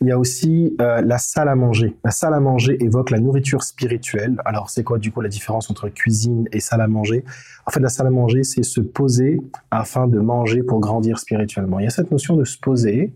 Il 0.00 0.08
y 0.08 0.10
a 0.10 0.18
aussi 0.18 0.76
euh, 0.80 1.00
la 1.00 1.16
salle 1.16 1.48
à 1.48 1.54
manger. 1.54 1.96
La 2.04 2.10
salle 2.10 2.34
à 2.34 2.40
manger 2.40 2.76
évoque 2.84 3.10
la 3.10 3.20
nourriture 3.20 3.62
spirituelle. 3.62 4.36
Alors, 4.44 4.68
c'est 4.68 4.82
quoi 4.82 4.98
du 4.98 5.12
coup 5.12 5.20
la 5.20 5.28
différence 5.28 5.70
entre 5.70 5.88
cuisine 5.88 6.48
et 6.50 6.58
salle 6.58 6.80
à 6.80 6.88
manger? 6.88 7.24
En 7.66 7.70
fait, 7.70 7.80
la 7.80 7.88
salle 7.88 8.08
à 8.08 8.10
manger, 8.10 8.42
c'est 8.42 8.64
se 8.64 8.80
poser 8.80 9.40
afin 9.70 10.08
de 10.08 10.18
manger 10.18 10.64
pour 10.64 10.80
grandir 10.80 11.18
spirituellement. 11.18 11.78
Il 11.78 11.84
y 11.84 11.86
a 11.86 11.90
cette 11.90 12.10
notion 12.10 12.36
de 12.36 12.44
se 12.44 12.58
poser. 12.58 13.14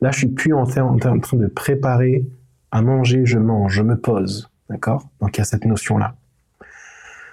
Là, 0.00 0.12
je 0.12 0.18
suis 0.18 0.28
plus 0.28 0.54
en, 0.54 0.62
en 0.62 0.96
train 0.96 1.16
de 1.16 1.46
préparer 1.46 2.24
à 2.70 2.80
manger, 2.80 3.26
je 3.26 3.38
mange, 3.38 3.74
je 3.74 3.82
me 3.82 3.96
pose. 3.96 4.48
D'accord? 4.70 5.06
Donc, 5.20 5.36
il 5.36 5.40
y 5.40 5.42
a 5.42 5.44
cette 5.44 5.66
notion-là. 5.66 6.14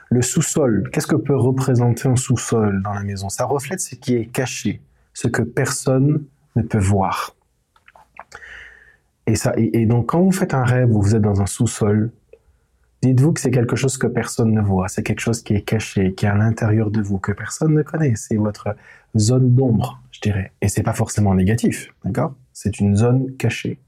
Le 0.09 0.21
sous-sol, 0.21 0.89
qu'est-ce 0.91 1.07
que 1.07 1.15
peut 1.15 1.37
représenter 1.37 2.09
un 2.09 2.17
sous-sol 2.17 2.81
dans 2.83 2.93
la 2.93 3.03
maison? 3.03 3.29
Ça 3.29 3.45
reflète 3.45 3.79
ce 3.79 3.95
qui 3.95 4.15
est 4.15 4.25
caché, 4.25 4.81
ce 5.13 5.29
que 5.29 5.43
personne 5.43 6.25
ne 6.57 6.63
peut 6.63 6.77
voir. 6.77 7.35
Et, 9.27 9.35
ça, 9.35 9.53
et, 9.55 9.85
donc, 9.85 10.07
quand 10.07 10.21
vous 10.21 10.31
faites 10.31 10.53
un 10.53 10.63
rêve 10.63 10.93
où 10.95 11.01
vous 11.01 11.15
êtes 11.15 11.21
dans 11.21 11.41
un 11.41 11.45
sous-sol, 11.45 12.11
dites-vous 13.01 13.33
que 13.33 13.39
c'est 13.39 13.51
quelque 13.51 13.75
chose 13.75 13.97
que 13.97 14.07
personne 14.07 14.51
ne 14.51 14.61
voit. 14.61 14.87
C'est 14.87 15.03
quelque 15.03 15.19
chose 15.19 15.41
qui 15.41 15.53
est 15.53 15.61
caché, 15.61 16.13
qui 16.13 16.25
est 16.25 16.29
à 16.29 16.35
l'intérieur 16.35 16.91
de 16.91 17.01
vous, 17.01 17.19
que 17.19 17.31
personne 17.31 17.73
ne 17.73 17.83
connaît. 17.83 18.15
C'est 18.15 18.35
votre 18.35 18.75
zone 19.17 19.53
d'ombre, 19.55 20.01
je 20.11 20.21
dirais. 20.21 20.51
Et 20.61 20.67
c'est 20.67 20.83
pas 20.83 20.93
forcément 20.93 21.33
négatif, 21.35 21.93
d'accord? 22.03 22.33
C'est 22.53 22.79
une 22.79 22.95
zone 22.95 23.35
cachée, 23.37 23.79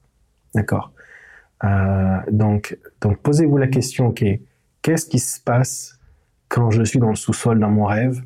d'accord? 0.53 0.91
Euh, 1.63 2.19
Donc, 2.31 2.77
posez-vous 3.23 3.57
la 3.57 3.67
question 3.67 4.13
qu'est-ce 4.81 5.05
qui 5.05 5.19
se 5.19 5.39
passe 5.39 5.99
quand 6.49 6.71
je 6.71 6.83
suis 6.83 6.99
dans 6.99 7.09
le 7.09 7.15
sous-sol 7.15 7.59
dans 7.59 7.69
mon 7.69 7.85
rêve? 7.85 8.23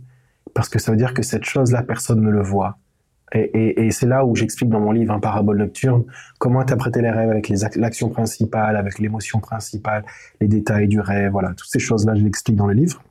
Parce 0.54 0.70
que 0.70 0.80
ça 0.80 0.92
veut 0.92 0.98
dire 0.98 1.14
que 1.14 1.22
cette 1.22 1.46
chose-là, 1.46 1.84
personne 1.84 2.22
ne 2.22 2.30
le 2.30 2.42
voit. 2.42 2.78
Et, 3.34 3.92
c'est 3.92 4.06
là 4.06 4.26
où 4.26 4.36
j'explique 4.36 4.70
dans 4.70 4.80
mon 4.80 4.92
livre, 4.92 5.14
un 5.14 5.20
parabole 5.20 5.58
nocturne, 5.58 6.06
comment 6.40 6.62
interpréter 6.62 7.02
les 7.02 7.10
rêves 7.10 7.30
avec 7.30 7.52
l'action 7.76 8.10
principale, 8.10 8.78
avec 8.78 9.00
l'émotion 9.00 9.40
principale, 9.40 10.06
les 10.40 10.48
détails 10.48 10.88
du 10.88 11.02
rêve, 11.02 11.32
voilà, 11.32 11.50
toutes 11.50 11.70
ces 11.70 11.80
choses-là, 11.80 12.16
je 12.16 12.24
l'explique 12.24 12.56
dans 12.56 12.68
le 12.68 12.74
livre. 12.74 13.04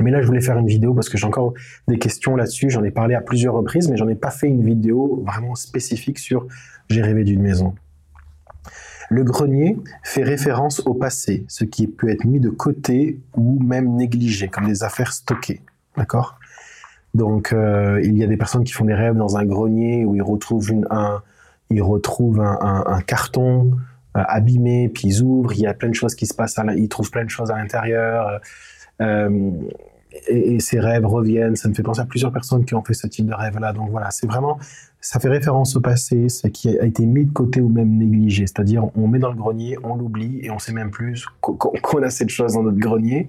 Mais 0.00 0.10
là, 0.10 0.20
je 0.22 0.26
voulais 0.26 0.40
faire 0.40 0.58
une 0.58 0.66
vidéo 0.66 0.94
parce 0.94 1.08
que 1.08 1.18
j'ai 1.18 1.26
encore 1.26 1.52
des 1.86 1.98
questions 1.98 2.36
là-dessus. 2.36 2.70
J'en 2.70 2.82
ai 2.82 2.90
parlé 2.90 3.14
à 3.14 3.20
plusieurs 3.20 3.54
reprises, 3.54 3.88
mais 3.88 3.96
j'en 3.96 4.08
ai 4.08 4.16
pas 4.16 4.30
fait 4.30 4.48
une 4.48 4.64
vidéo 4.64 5.22
vraiment 5.24 5.54
spécifique 5.54 6.18
sur 6.18 6.48
j'ai 6.88 7.02
rêvé 7.02 7.22
d'une 7.22 7.42
maison. 7.42 7.74
Le 9.10 9.22
grenier 9.22 9.78
fait 10.02 10.24
référence 10.24 10.80
au 10.80 10.94
passé, 10.94 11.44
ce 11.48 11.64
qui 11.64 11.86
peut 11.86 12.08
être 12.08 12.24
mis 12.24 12.40
de 12.40 12.48
côté 12.48 13.20
ou 13.36 13.62
même 13.62 13.94
négligé, 13.94 14.48
comme 14.48 14.66
des 14.66 14.82
affaires 14.82 15.12
stockées. 15.12 15.60
D'accord? 15.96 16.38
Donc, 17.14 17.52
euh, 17.52 18.00
il 18.02 18.18
y 18.18 18.24
a 18.24 18.26
des 18.26 18.36
personnes 18.36 18.64
qui 18.64 18.72
font 18.72 18.84
des 18.84 18.94
rêves 18.94 19.14
dans 19.14 19.36
un 19.36 19.44
grenier 19.44 20.04
où 20.04 20.16
ils 20.16 20.22
retrouvent, 20.22 20.72
un, 20.90 21.22
ils 21.70 21.82
retrouvent 21.82 22.40
un, 22.40 23.00
carton 23.06 23.70
euh, 24.16 24.22
abîmé, 24.26 24.88
puis 24.88 25.08
ils 25.08 25.22
ouvrent, 25.22 25.52
il 25.52 25.60
y 25.60 25.66
a 25.66 25.74
plein 25.74 25.88
de 25.88 25.94
choses 25.94 26.14
qui 26.14 26.26
se 26.26 26.34
passent, 26.34 26.58
ils 26.76 26.88
trouvent 26.88 27.10
plein 27.10 27.24
de 27.24 27.30
choses 27.30 27.50
à 27.50 27.56
l'intérieur. 27.56 28.40
Euh, 29.00 29.50
et, 30.28 30.58
ces 30.60 30.80
rêves 30.80 31.06
reviennent. 31.06 31.56
Ça 31.56 31.68
me 31.68 31.74
fait 31.74 31.82
penser 31.82 32.00
à 32.00 32.04
plusieurs 32.04 32.32
personnes 32.32 32.64
qui 32.64 32.74
ont 32.74 32.82
fait 32.82 32.94
ce 32.94 33.06
type 33.06 33.26
de 33.26 33.34
rêve-là. 33.34 33.72
Donc 33.72 33.90
voilà, 33.90 34.10
c'est 34.10 34.26
vraiment, 34.26 34.58
ça 35.00 35.20
fait 35.20 35.28
référence 35.28 35.76
au 35.76 35.80
passé, 35.80 36.28
ce 36.28 36.48
qui 36.48 36.76
a 36.78 36.84
été 36.84 37.06
mis 37.06 37.26
de 37.26 37.32
côté 37.32 37.60
ou 37.60 37.68
même 37.68 37.96
négligé. 37.96 38.46
C'est-à-dire, 38.46 38.88
on 38.96 39.06
met 39.06 39.18
dans 39.20 39.30
le 39.30 39.36
grenier, 39.36 39.76
on 39.84 39.94
l'oublie 39.96 40.40
et 40.42 40.50
on 40.50 40.58
sait 40.58 40.72
même 40.72 40.90
plus 40.90 41.26
qu'on 41.40 42.02
a 42.02 42.10
cette 42.10 42.30
chose 42.30 42.54
dans 42.54 42.62
notre 42.64 42.78
grenier. 42.78 43.28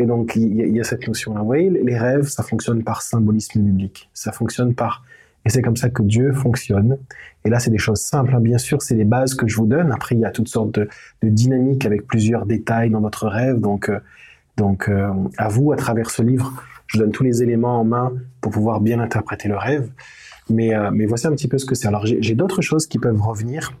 Et 0.00 0.06
donc, 0.06 0.34
il 0.34 0.74
y, 0.74 0.80
a 0.80 0.84
cette 0.84 1.06
notion-là. 1.06 1.40
Vous 1.40 1.46
voyez, 1.46 1.68
les 1.68 1.98
rêves, 1.98 2.26
ça 2.26 2.42
fonctionne 2.42 2.82
par 2.82 3.02
symbolisme 3.02 3.60
biblique. 3.60 4.08
Ça 4.14 4.32
fonctionne 4.32 4.74
par... 4.74 5.04
Et 5.44 5.50
c'est 5.50 5.60
comme 5.60 5.76
ça 5.76 5.90
que 5.90 6.02
Dieu 6.02 6.32
fonctionne. 6.32 6.96
Et 7.44 7.50
là, 7.50 7.58
c'est 7.58 7.70
des 7.70 7.76
choses 7.76 8.00
simples. 8.00 8.34
Hein. 8.34 8.40
Bien 8.40 8.56
sûr, 8.56 8.80
c'est 8.80 8.94
les 8.94 9.04
bases 9.04 9.34
que 9.34 9.46
je 9.46 9.56
vous 9.56 9.66
donne. 9.66 9.92
Après, 9.92 10.14
il 10.14 10.22
y 10.22 10.24
a 10.24 10.30
toutes 10.30 10.48
sortes 10.48 10.78
de, 10.78 10.88
dynamiques 11.22 11.84
avec 11.84 12.06
plusieurs 12.06 12.46
détails 12.46 12.88
dans 12.88 13.02
votre 13.02 13.26
rêve. 13.28 13.60
Donc, 13.60 13.90
euh, 13.90 14.00
donc, 14.56 14.88
euh, 14.88 15.12
à 15.36 15.48
vous, 15.48 15.70
à 15.70 15.76
travers 15.76 16.08
ce 16.08 16.22
livre, 16.22 16.50
je 16.86 16.98
donne 16.98 17.12
tous 17.12 17.24
les 17.24 17.42
éléments 17.42 17.78
en 17.78 17.84
main 17.84 18.14
pour 18.40 18.52
pouvoir 18.52 18.80
bien 18.80 19.00
interpréter 19.00 19.48
le 19.48 19.58
rêve. 19.58 19.90
Mais, 20.48 20.74
euh, 20.74 20.90
mais 20.90 21.04
voici 21.04 21.26
un 21.26 21.32
petit 21.32 21.48
peu 21.48 21.58
ce 21.58 21.66
que 21.66 21.74
c'est. 21.74 21.88
Alors, 21.88 22.06
j'ai 22.06 22.34
d'autres 22.34 22.62
choses 22.62 22.86
qui 22.86 22.98
peuvent 22.98 23.20
revenir 23.20 23.74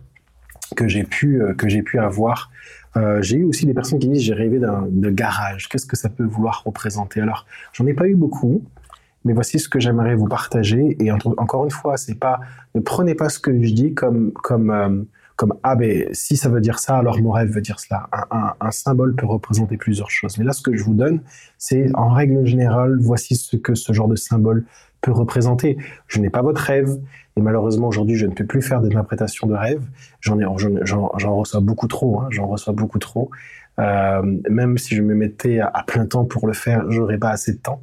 que 0.76 0.86
j'ai 0.86 1.04
pu, 1.04 1.40
que 1.56 1.66
j'ai 1.70 1.82
pu 1.82 1.98
avoir 1.98 2.50
euh, 2.96 3.22
j'ai 3.22 3.36
eu 3.36 3.44
aussi 3.44 3.66
des 3.66 3.74
personnes 3.74 3.98
qui 3.98 4.08
disent 4.08 4.22
j'ai 4.22 4.34
rêvé 4.34 4.58
de 4.58 5.10
garage. 5.10 5.68
Qu'est-ce 5.68 5.86
que 5.86 5.96
ça 5.96 6.08
peut 6.08 6.24
vouloir 6.24 6.62
représenter? 6.64 7.20
Alors, 7.20 7.46
j'en 7.72 7.86
ai 7.86 7.94
pas 7.94 8.08
eu 8.08 8.16
beaucoup, 8.16 8.62
mais 9.24 9.32
voici 9.32 9.58
ce 9.58 9.68
que 9.68 9.78
j'aimerais 9.78 10.14
vous 10.14 10.26
partager. 10.26 10.96
Et 11.00 11.12
encore 11.12 11.64
une 11.64 11.70
fois, 11.70 11.96
c'est 11.96 12.18
pas 12.18 12.40
ne 12.74 12.80
prenez 12.80 13.14
pas 13.14 13.28
ce 13.28 13.38
que 13.38 13.52
je 13.52 13.72
dis 13.72 13.94
comme 13.94 14.32
comme 14.32 14.70
euh, 14.70 15.02
comme 15.40 15.54
ah 15.62 15.74
ben 15.74 16.06
si 16.12 16.36
ça 16.36 16.50
veut 16.50 16.60
dire 16.60 16.78
ça, 16.78 16.98
alors 16.98 17.18
mon 17.18 17.30
rêve 17.30 17.48
veut 17.48 17.62
dire 17.62 17.80
cela. 17.80 18.10
Un, 18.30 18.70
symbole 18.70 19.16
peut 19.16 19.24
représenter 19.24 19.78
plusieurs 19.78 20.10
choses. 20.10 20.36
Mais 20.36 20.44
là, 20.44 20.52
ce 20.52 20.60
que 20.60 20.76
je 20.76 20.84
vous 20.84 20.92
donne, 20.92 21.22
c'est 21.56 21.90
en 21.94 22.10
règle 22.10 22.44
générale, 22.44 22.98
voici 23.00 23.36
ce 23.36 23.56
que 23.56 23.74
ce 23.74 23.94
genre 23.94 24.06
de 24.06 24.16
symbole 24.16 24.66
peut 25.00 25.12
représenter. 25.12 25.78
Je 26.08 26.20
n'ai 26.20 26.28
pas 26.28 26.42
votre 26.42 26.60
rêve, 26.60 26.94
et 27.38 27.40
malheureusement, 27.40 27.88
aujourd'hui, 27.88 28.16
je 28.16 28.26
ne 28.26 28.34
peux 28.34 28.44
plus 28.44 28.60
faire 28.60 28.82
d'interprétation 28.82 29.46
de 29.46 29.54
rêve. 29.54 29.82
J'en 30.20 30.36
reçois 30.36 31.60
beaucoup 31.60 31.88
trop. 31.88 32.20
Hein, 32.20 32.26
j'en 32.28 32.46
reçois 32.46 32.74
beaucoup 32.74 32.98
trop. 32.98 33.30
Euh, 33.78 34.20
même 34.50 34.76
si 34.76 34.94
je 34.94 35.00
me 35.00 35.14
mettais 35.14 35.60
à, 35.60 35.82
plein 35.86 36.04
temps 36.04 36.26
pour 36.26 36.48
le 36.48 36.52
faire, 36.52 36.84
j'aurais 36.90 37.16
pas 37.16 37.30
assez 37.30 37.54
de 37.54 37.60
temps. 37.60 37.80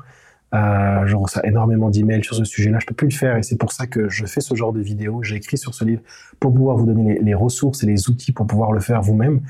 Je 1.06 1.16
reçois 1.16 1.46
énormément 1.46 1.90
d'emails 1.90 2.24
sur 2.24 2.36
ce 2.36 2.44
sujet-là. 2.44 2.80
Je 2.80 2.86
peux 2.86 2.96
plus 2.96 3.08
le 3.08 3.14
faire, 3.14 3.38
et 3.38 3.44
c'est 3.44 3.58
pour 3.58 3.72
ça 3.72 3.88
que 3.88 4.10
je 4.10 4.26
fais 4.26 4.42
ce 4.42 4.56
genre 4.56 4.74
de 4.74 4.82
vidéo. 4.82 5.22
J'ai 5.24 5.36
écrit 5.36 5.58
sur 5.58 5.74
ce 5.74 5.86
livre 5.86 6.02
pour 6.40 6.54
pouvoir 6.54 6.78
vous 6.78 6.86
donner 6.86 7.20
les, 7.22 7.34
ressources 7.34 7.84
et 7.84 7.88
les 7.88 8.10
outils 8.10 8.32
pour 8.32 8.48
pouvoir 8.48 8.72
le 8.72 8.80
faire 8.80 9.02
vous-même. 9.02 9.42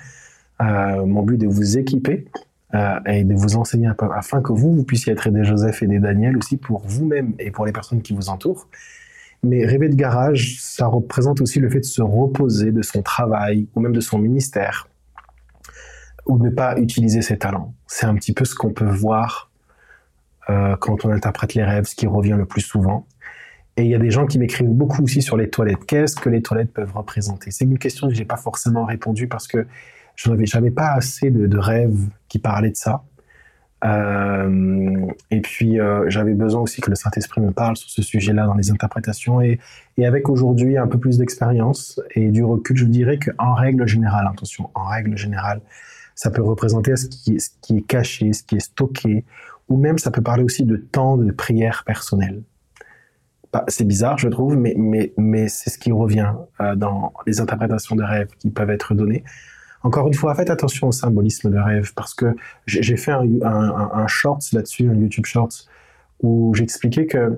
Euh, 0.61 1.05
mon 1.05 1.23
but 1.23 1.35
est 1.35 1.45
de 1.45 1.47
vous 1.47 1.77
équiper 1.77 2.25
euh, 2.73 2.99
et 3.05 3.23
de 3.23 3.33
vous 3.33 3.55
enseigner 3.55 3.89
afin 4.15 4.41
que 4.41 4.51
vous, 4.51 4.73
vous 4.73 4.83
puissiez 4.83 5.13
être 5.13 5.29
des 5.29 5.43
Joseph 5.43 5.83
et 5.83 5.87
des 5.87 5.99
Daniel 5.99 6.37
aussi 6.37 6.57
pour 6.57 6.81
vous-même 6.85 7.33
et 7.39 7.51
pour 7.51 7.65
les 7.65 7.71
personnes 7.71 8.01
qui 8.01 8.13
vous 8.13 8.29
entourent. 8.29 8.67
Mais 9.43 9.65
rêver 9.65 9.87
de 9.87 9.95
garage, 9.95 10.57
ça 10.59 10.87
représente 10.87 11.41
aussi 11.41 11.59
le 11.59 11.69
fait 11.69 11.79
de 11.79 11.85
se 11.85 12.01
reposer 12.01 12.71
de 12.71 12.81
son 12.81 13.01
travail 13.01 13.67
ou 13.75 13.79
même 13.79 13.93
de 13.93 14.01
son 14.01 14.17
ministère 14.17 14.89
ou 16.25 16.37
de 16.37 16.43
ne 16.43 16.49
pas 16.49 16.77
utiliser 16.77 17.21
ses 17.21 17.37
talents. 17.37 17.73
C'est 17.85 18.05
un 18.05 18.15
petit 18.15 18.33
peu 18.33 18.43
ce 18.43 18.55
qu'on 18.55 18.73
peut 18.73 18.89
voir 18.89 19.51
euh, 20.49 20.75
quand 20.77 21.05
on 21.05 21.09
interprète 21.09 21.53
les 21.53 21.63
rêves, 21.63 21.85
ce 21.85 21.95
qui 21.95 22.07
revient 22.07 22.35
le 22.37 22.45
plus 22.45 22.61
souvent. 22.61 23.05
Et 23.75 23.83
il 23.83 23.89
y 23.89 23.95
a 23.95 23.99
des 23.99 24.09
gens 24.09 24.25
qui 24.25 24.39
m'écrivent 24.39 24.73
beaucoup 24.73 25.03
aussi 25.03 25.21
sur 25.21 25.37
les 25.37 25.49
toilettes. 25.49 25.85
Qu'est-ce 25.85 26.15
que 26.15 26.29
les 26.29 26.41
toilettes 26.41 26.73
peuvent 26.73 26.93
représenter? 26.93 27.51
C'est 27.51 27.65
une 27.65 27.77
question 27.77 28.07
que 28.07 28.13
j'ai 28.13 28.25
pas 28.25 28.37
forcément 28.37 28.85
répondu 28.85 29.27
parce 29.27 29.47
que 29.47 29.67
je 30.15 30.31
n'avais 30.31 30.71
pas 30.71 30.93
assez 30.93 31.29
de, 31.29 31.57
rêves 31.57 32.09
qui 32.27 32.39
parlaient 32.39 32.71
de 32.71 32.75
ça. 32.75 33.03
Euh, 33.85 35.05
et 35.29 35.41
puis 35.41 35.79
euh, 35.79 36.09
j'avais 36.09 36.33
besoin 36.33 36.61
aussi 36.61 36.81
que 36.81 36.89
le 36.89 36.95
Saint-Esprit 36.95 37.41
me 37.41 37.51
parle 37.51 37.77
sur 37.77 37.91
ce 37.91 38.01
sujet-là 38.01 38.47
dans 38.47 38.55
les 38.55 38.71
interprétations. 38.71 39.41
Et, 39.41 39.59
avec 40.03 40.27
aujourd'hui 40.29 40.77
un 40.77 40.87
peu 40.87 40.97
plus 40.97 41.19
d'expérience 41.19 42.01
et 42.15 42.29
du 42.29 42.43
recul, 42.43 42.77
je 42.77 42.85
dirais 42.85 43.19
qu'en 43.19 43.53
règle 43.53 43.87
générale, 43.87 44.27
attention, 44.31 44.71
en 44.73 44.85
règle 44.85 45.15
générale, 45.15 45.61
ça 46.15 46.31
peut 46.31 46.41
représenter 46.41 46.95
ce 46.95 47.07
qui 47.07 47.77
est 47.77 47.81
caché, 47.81 48.33
ce 48.33 48.41
qui 48.41 48.55
est 48.55 48.59
stocké, 48.59 49.23
ou 49.69 49.77
même 49.77 49.97
ça 49.97 50.12
peut 50.12 50.21
parler 50.21 50.43
aussi 50.43 50.63
de 50.63 50.77
temps 50.77 51.17
de 51.17 51.31
prière 51.31 51.83
personnelle. 51.86 52.43
Bah, 53.53 53.63
c'est 53.67 53.86
bizarre, 53.86 54.17
je 54.17 54.27
trouve, 54.27 54.57
mais, 54.57 55.47
c'est 55.47 55.69
ce 55.69 55.77
qui 55.77 55.91
revient 55.91 56.33
euh, 56.59 56.75
dans 56.75 57.13
les 57.25 57.39
interprétations 57.39 57.95
de 57.95 58.03
rêves 58.03 58.29
qui 58.39 58.50
peuvent 58.50 58.69
être 58.69 58.93
données. 58.93 59.24
Encore 59.83 60.07
une 60.07 60.13
fois, 60.13 60.36
faites 60.36 60.50
attention 60.50 60.88
au 60.88 60.91
symbolisme 60.91 61.50
de 61.50 61.57
rêve 61.57 61.93
parce 61.95 62.13
que 62.13 62.36
j'ai 62.65 62.97
fait 62.97 63.12
un, 63.12 64.07
shorts 64.07 64.43
là-dessus, 64.51 64.89
un 64.89 64.95
YouTube 64.95 65.25
Shorts, 65.25 65.65
où 66.21 66.53
j'expliquais 66.55 67.05
que, 67.05 67.38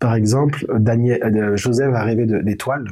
par 0.00 0.14
exemple, 0.14 0.66
euh, 0.70 1.56
Joseph 1.56 1.94
a 1.94 2.02
rêvé 2.02 2.26
d'étoiles 2.26 2.88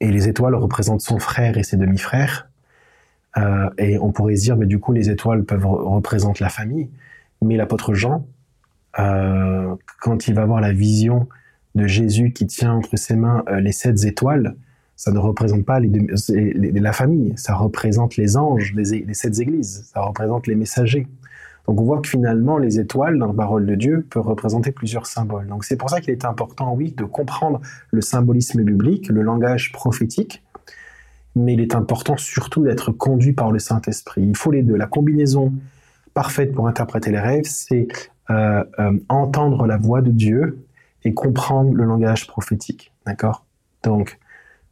et 0.00 0.10
les 0.10 0.28
étoiles 0.28 0.54
représentent 0.54 1.00
son 1.00 1.18
frère 1.18 1.58
et 1.58 1.64
ses 1.64 1.76
demi-frères. 1.76 2.48
Euh, 3.36 3.68
et 3.78 3.98
on 3.98 4.12
pourrait 4.12 4.36
se 4.36 4.42
dire, 4.42 4.56
mais 4.56 4.66
du 4.66 4.78
coup, 4.78 4.92
les 4.92 5.10
étoiles 5.10 5.44
peuvent 5.44 5.66
représenter 5.66 6.42
la 6.42 6.50
famille. 6.50 6.88
Mais 7.42 7.56
l'apôtre 7.56 7.94
Jean, 7.94 8.26
euh, 8.98 9.74
quand 10.00 10.28
il 10.28 10.34
va 10.34 10.44
voir 10.46 10.60
la 10.60 10.72
vision 10.72 11.28
de 11.74 11.86
Jésus 11.86 12.32
qui 12.32 12.46
tient 12.46 12.72
entre 12.72 12.96
ses 12.96 13.16
mains 13.16 13.44
euh, 13.48 13.60
les 13.60 13.72
sept 13.72 14.04
étoiles, 14.04 14.56
ça 14.96 15.12
ne 15.12 15.18
représente 15.18 15.66
pas 15.66 15.78
les, 15.78 15.90
la 15.90 16.92
famille, 16.92 17.34
ça 17.36 17.54
représente 17.54 18.16
les 18.16 18.38
anges 18.38 18.72
les, 18.74 19.04
les 19.04 19.14
sept 19.14 19.38
églises, 19.38 19.90
ça 19.92 20.00
représente 20.00 20.46
les 20.46 20.54
messagers. 20.54 21.06
Donc 21.66 21.80
on 21.80 21.84
voit 21.84 22.00
que 22.00 22.08
finalement 22.08 22.58
les 22.58 22.78
étoiles 22.78 23.18
dans 23.18 23.26
la 23.26 23.34
parole 23.34 23.66
de 23.66 23.74
Dieu 23.74 24.06
peuvent 24.08 24.26
représenter 24.26 24.72
plusieurs 24.72 25.06
symboles. 25.06 25.48
Donc 25.48 25.64
c'est 25.64 25.76
pour 25.76 25.90
ça 25.90 26.00
qu'il 26.00 26.12
est 26.12 26.24
important, 26.24 26.74
oui, 26.74 26.94
de 26.96 27.04
comprendre 27.04 27.60
le 27.90 28.00
symbolisme 28.00 28.62
biblique, 28.62 29.08
le 29.08 29.22
langage 29.22 29.72
prophétique, 29.72 30.42
mais 31.34 31.52
il 31.52 31.60
est 31.60 31.74
important 31.74 32.16
surtout 32.16 32.62
d'être 32.62 32.92
conduit 32.92 33.32
par 33.32 33.52
le 33.52 33.58
Saint-Esprit. 33.58 34.22
Il 34.22 34.36
faut 34.36 34.50
les 34.50 34.62
deux. 34.62 34.76
La 34.76 34.86
combinaison 34.86 35.52
parfaite 36.16 36.54
pour 36.54 36.66
interpréter 36.66 37.10
les 37.12 37.20
rêves, 37.20 37.44
c'est 37.44 37.86
euh, 38.30 38.64
euh, 38.78 38.98
entendre 39.10 39.66
la 39.66 39.76
voix 39.76 40.00
de 40.00 40.10
Dieu 40.10 40.64
et 41.04 41.12
comprendre 41.12 41.74
le 41.74 41.84
langage 41.84 42.26
prophétique. 42.26 42.90
D'accord? 43.06 43.44
Donc, 43.82 44.18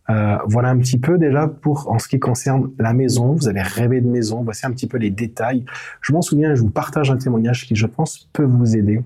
euh, 0.08 0.38
voilà 0.46 0.70
un 0.70 0.78
petit 0.78 0.98
peu 0.98 1.18
déjà 1.18 1.46
pour 1.46 1.92
en 1.92 1.98
ce 1.98 2.08
qui 2.08 2.18
concerne 2.18 2.70
la 2.78 2.94
maison. 2.94 3.34
Vous 3.34 3.46
avez 3.46 3.60
rêvé 3.60 4.00
de 4.00 4.08
maison. 4.08 4.42
Voici 4.42 4.64
un 4.64 4.70
petit 4.70 4.86
peu 4.86 4.96
les 4.96 5.10
détails. 5.10 5.66
Je 6.00 6.14
m'en 6.14 6.22
souviens, 6.22 6.54
je 6.54 6.62
vous 6.62 6.70
partage 6.70 7.10
un 7.10 7.18
témoignage 7.18 7.66
qui, 7.66 7.76
je 7.76 7.86
pense, 7.86 8.30
peut 8.32 8.44
vous 8.44 8.74
aider. 8.74 9.02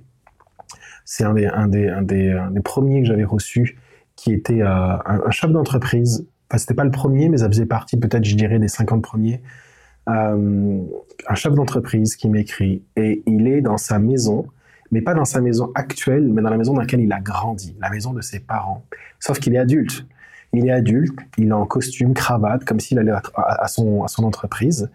C'est 1.04 1.24
un 1.24 1.34
des, 1.34 1.46
un, 1.46 1.72
un, 1.72 2.02
des, 2.02 2.60
premiers 2.62 3.02
que 3.02 3.08
j'avais 3.08 3.24
reçu, 3.24 3.78
qui 4.14 4.32
était 4.32 4.62
un, 4.62 5.00
chef 5.30 5.50
d'entreprise. 5.50 6.24
Enfin, 6.48 6.58
c'était 6.58 6.74
pas 6.74 6.84
le 6.84 6.92
premier, 6.92 7.28
mais 7.28 7.38
ça 7.38 7.48
faisait 7.48 7.66
partie, 7.66 7.96
peut-être, 7.96 8.24
je 8.24 8.36
dirais, 8.36 8.60
des 8.60 8.68
50 8.68 9.02
premiers. 9.02 9.42
Euh, 10.08 10.82
un 11.28 11.34
chef 11.34 11.54
d'entreprise 11.54 12.16
qui 12.16 12.28
m'écrit 12.28 12.82
et 12.96 13.22
il 13.26 13.46
est 13.46 13.60
dans 13.60 13.76
sa 13.76 13.98
maison, 13.98 14.46
mais 14.90 15.02
pas 15.02 15.14
dans 15.14 15.24
sa 15.24 15.40
maison 15.40 15.70
actuelle, 15.74 16.32
mais 16.32 16.40
dans 16.40 16.50
la 16.50 16.56
maison 16.56 16.72
dans 16.72 16.80
laquelle 16.80 17.00
il 17.00 17.12
a 17.12 17.20
grandi, 17.20 17.76
la 17.80 17.90
maison 17.90 18.12
de 18.12 18.22
ses 18.22 18.40
parents. 18.40 18.84
Sauf 19.18 19.38
qu'il 19.38 19.54
est 19.54 19.58
adulte. 19.58 20.06
Il 20.54 20.66
est 20.66 20.72
adulte, 20.72 21.18
il 21.36 21.48
est 21.48 21.52
en 21.52 21.66
costume, 21.66 22.14
cravate, 22.14 22.64
comme 22.64 22.80
s'il 22.80 22.98
allait 22.98 23.12
à, 23.12 23.68
son, 23.68 24.06
entreprise. 24.18 24.90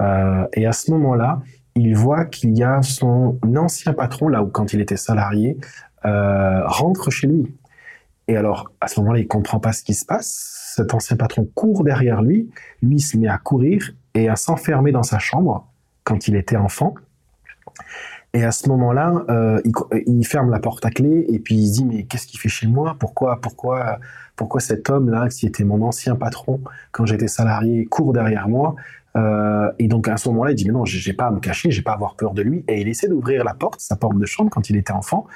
Euh, 0.00 0.46
et 0.52 0.64
à 0.64 0.72
ce 0.72 0.92
moment-là, 0.92 1.40
il 1.74 1.96
voit 1.96 2.24
qu'il 2.24 2.56
y 2.56 2.62
a 2.62 2.82
son 2.82 3.38
ancien 3.56 3.94
patron, 3.94 4.28
là 4.28 4.44
où 4.44 4.46
quand 4.46 4.72
il 4.72 4.80
était 4.80 4.96
salarié, 4.96 5.56
euh, 6.04 6.64
rentre 6.66 7.10
chez 7.10 7.26
lui. 7.26 7.52
Et 8.28 8.36
alors, 8.36 8.70
à 8.80 8.86
ce 8.86 9.00
moment-là, 9.00 9.18
il 9.18 9.26
comprend 9.26 9.58
pas 9.58 9.72
ce 9.72 9.82
qui 9.82 9.94
se 9.94 10.06
passe. 10.06 10.72
Cet 10.76 10.94
ancien 10.94 11.16
patron 11.16 11.48
court 11.52 11.82
derrière 11.82 12.22
lui. 12.22 12.48
Lui 12.80 13.00
se 13.00 13.16
met 13.16 13.26
à 13.26 13.38
courir 13.38 13.92
et 14.14 14.28
à 14.28 14.36
s'enfermer 14.36 14.92
dans 14.92 15.02
sa 15.02 15.18
chambre 15.18 15.66
quand 16.04 16.28
il 16.28 16.36
était 16.36 16.56
enfant. 16.56 16.94
Et 18.34 18.44
à 18.44 18.52
ce 18.52 18.68
moment-là, 18.70 19.24
euh, 19.28 19.60
il, 19.64 19.72
il, 20.06 20.26
ferme 20.26 20.50
la 20.50 20.58
porte 20.58 20.84
à 20.86 20.90
clé 20.90 21.26
et 21.28 21.38
puis 21.38 21.54
il 21.54 21.68
se 21.68 21.72
dit 21.74 21.84
mais 21.84 22.04
qu'est-ce 22.04 22.26
qu'il 22.26 22.40
fait 22.40 22.48
chez 22.48 22.66
moi? 22.66 22.96
Pourquoi, 22.98 23.40
pourquoi, 23.40 23.98
pourquoi 24.36 24.60
cet 24.60 24.88
homme-là, 24.88 25.28
qui 25.28 25.46
était 25.46 25.64
mon 25.64 25.82
ancien 25.82 26.16
patron 26.16 26.60
quand 26.92 27.04
j'étais 27.04 27.28
salarié, 27.28 27.84
court 27.84 28.12
derrière 28.12 28.48
moi? 28.48 28.74
Euh, 29.16 29.70
Et 29.78 29.86
donc 29.88 30.08
à 30.08 30.16
ce 30.16 30.30
moment-là, 30.30 30.52
il 30.52 30.54
dit 30.54 30.64
mais 30.64 30.72
non, 30.72 30.86
j'ai 30.86 31.12
pas 31.12 31.26
à 31.26 31.30
me 31.30 31.40
cacher, 31.40 31.70
j'ai 31.70 31.82
pas 31.82 31.92
à 31.92 31.94
avoir 31.94 32.16
peur 32.16 32.32
de 32.32 32.40
lui. 32.40 32.64
Et 32.68 32.80
il 32.80 32.88
essaie 32.88 33.08
d'ouvrir 33.08 33.44
la 33.44 33.52
porte, 33.52 33.80
sa 33.80 33.96
porte 33.96 34.18
de 34.18 34.26
chambre 34.26 34.50
quand 34.50 34.70
il 34.70 34.76
était 34.76 34.92
enfant. 34.92 35.26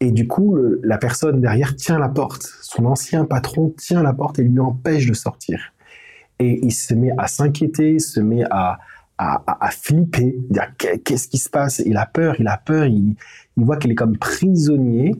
Et 0.00 0.12
du 0.12 0.28
coup, 0.28 0.56
la 0.82 0.98
personne 0.98 1.40
derrière 1.40 1.74
tient 1.74 1.98
la 1.98 2.08
porte. 2.08 2.42
Son 2.60 2.84
ancien 2.84 3.24
patron 3.24 3.74
tient 3.76 4.02
la 4.02 4.12
porte 4.12 4.38
et 4.38 4.44
lui 4.44 4.60
empêche 4.60 5.06
de 5.06 5.14
sortir. 5.14 5.72
Et 6.38 6.60
il 6.64 6.72
se 6.72 6.94
met 6.94 7.10
à 7.18 7.26
s'inquiéter, 7.26 7.98
se 7.98 8.20
met 8.20 8.44
à, 8.50 8.78
à, 9.18 9.66
à, 9.66 9.70
flipper, 9.70 10.36
dire 10.50 10.72
qu'est-ce 10.76 11.28
qui 11.28 11.38
se 11.38 11.50
passe? 11.50 11.80
Il 11.84 11.96
a 11.96 12.06
peur, 12.06 12.36
il 12.38 12.46
a 12.46 12.56
peur, 12.56 12.86
il, 12.86 13.16
il 13.56 13.64
voit 13.64 13.76
qu'il 13.76 13.90
est 13.90 13.96
comme 13.96 14.16
prisonnier. 14.16 15.14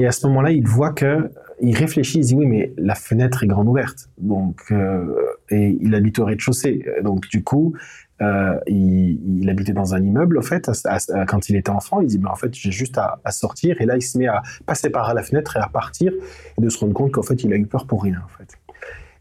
Et 0.00 0.06
à 0.06 0.12
ce 0.12 0.26
moment-là, 0.26 0.50
il 0.50 0.66
voit 0.66 0.92
que, 0.92 1.30
il 1.60 1.76
réfléchit, 1.76 2.18
il 2.18 2.24
dit 2.24 2.34
oui, 2.34 2.46
mais 2.46 2.72
la 2.76 2.94
fenêtre 2.94 3.42
est 3.42 3.46
grande 3.46 3.68
ouverte. 3.68 4.08
Donc, 4.18 4.62
euh, 4.70 5.06
et 5.50 5.76
il 5.80 5.94
habite 5.94 6.18
au 6.18 6.24
rez-de-chaussée. 6.24 6.84
Donc, 7.02 7.28
du 7.28 7.42
coup, 7.42 7.74
euh, 8.20 8.58
il, 8.66 9.40
il, 9.40 9.50
habitait 9.50 9.72
dans 9.72 9.94
un 9.94 10.02
immeuble, 10.02 10.38
en 10.38 10.42
fait, 10.42 10.68
à, 10.84 11.26
quand 11.26 11.48
il 11.48 11.56
était 11.56 11.70
enfant. 11.70 12.00
Il 12.00 12.08
dit, 12.08 12.18
mais 12.18 12.28
en 12.28 12.36
fait, 12.36 12.54
j'ai 12.54 12.72
juste 12.72 12.98
à, 12.98 13.20
à, 13.24 13.32
sortir. 13.32 13.80
Et 13.80 13.86
là, 13.86 13.96
il 13.96 14.02
se 14.02 14.18
met 14.18 14.26
à 14.26 14.42
passer 14.66 14.90
par 14.90 15.12
la 15.14 15.22
fenêtre 15.22 15.56
et 15.56 15.60
à 15.60 15.68
partir, 15.68 16.12
et 16.58 16.60
de 16.60 16.68
se 16.68 16.78
rendre 16.78 16.94
compte 16.94 17.12
qu'en 17.12 17.22
fait, 17.22 17.42
il 17.44 17.52
a 17.52 17.56
eu 17.56 17.66
peur 17.66 17.86
pour 17.86 18.02
rien, 18.02 18.20
en 18.24 18.28
fait. 18.28 18.57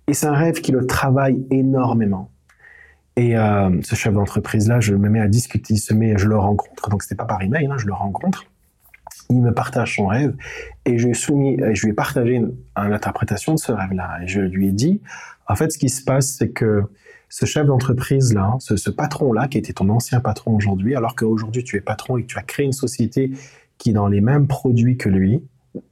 Et 0.10 0.14
c'est 0.14 0.28
un 0.28 0.34
rêve 0.34 0.62
qui 0.62 0.72
le 0.72 0.88
travaille 0.88 1.46
énormément. 1.52 2.32
Et 3.18 3.38
euh, 3.38 3.82
ce 3.82 3.96
chef 3.96 4.14
d'entreprise-là, 4.14 4.80
je 4.80 4.94
me 4.94 5.10
mets 5.10 5.20
à 5.20 5.28
discuter, 5.28 5.76
je 5.76 6.28
le 6.28 6.38
rencontre, 6.38 6.90
donc 6.90 7.04
c'était 7.04 7.16
pas 7.16 7.26
par 7.26 7.42
email, 7.42 7.66
hein, 7.66 7.78
je 7.78 7.88
le 7.88 7.94
rencontre. 7.94 8.46
Il 9.30 9.42
me 9.42 9.54
partage 9.54 9.96
son 9.96 10.08
rêve 10.08 10.36
et 10.86 10.98
je 10.98 11.08
lui 11.08 11.62
ai 11.62 11.76
je 11.76 11.92
partagé 11.92 12.36
une, 12.36 12.56
interprétation 12.76 13.54
de 13.56 13.60
ce 13.60 13.72
rêve-là. 13.72 14.20
Et 14.24 14.28
je 14.28 14.40
lui 14.40 14.68
ai 14.68 14.72
dit, 14.72 15.02
en 15.48 15.56
fait, 15.56 15.72
ce 15.72 15.78
qui 15.78 15.90
se 15.90 16.04
passe, 16.04 16.38
c'est 16.38 16.52
que 16.52 16.84
ce 17.28 17.46
chef 17.46 17.66
d'entreprise-là, 17.66 18.56
ce, 18.60 18.78
ce 18.78 18.90
patron-là, 18.90 19.50
qui 19.50 19.58
était 19.58 19.74
ton 19.74 19.90
ancien 19.90 20.22
patron 20.22 20.56
aujourd'hui, 20.56 20.96
alors 20.96 21.16
qu'aujourd'hui 21.16 21.64
tu 21.66 21.76
es 21.76 21.82
patron 21.82 22.18
et 22.18 22.22
que 22.22 22.28
tu 22.28 22.38
as 22.38 22.44
créé 22.44 22.66
une 22.66 22.72
société 22.72 23.32
qui 23.78 23.90
est 23.90 23.94
dans 23.94 24.08
les 24.08 24.22
mêmes 24.22 24.48
produits 24.48 24.96
que 24.96 25.10
lui, 25.10 25.44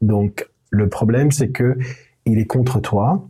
donc 0.01 0.47
le 0.69 0.87
problème, 0.87 1.31
c'est 1.31 1.49
que 1.49 1.77
il 2.25 2.39
est 2.39 2.45
contre 2.45 2.79
toi 2.79 3.27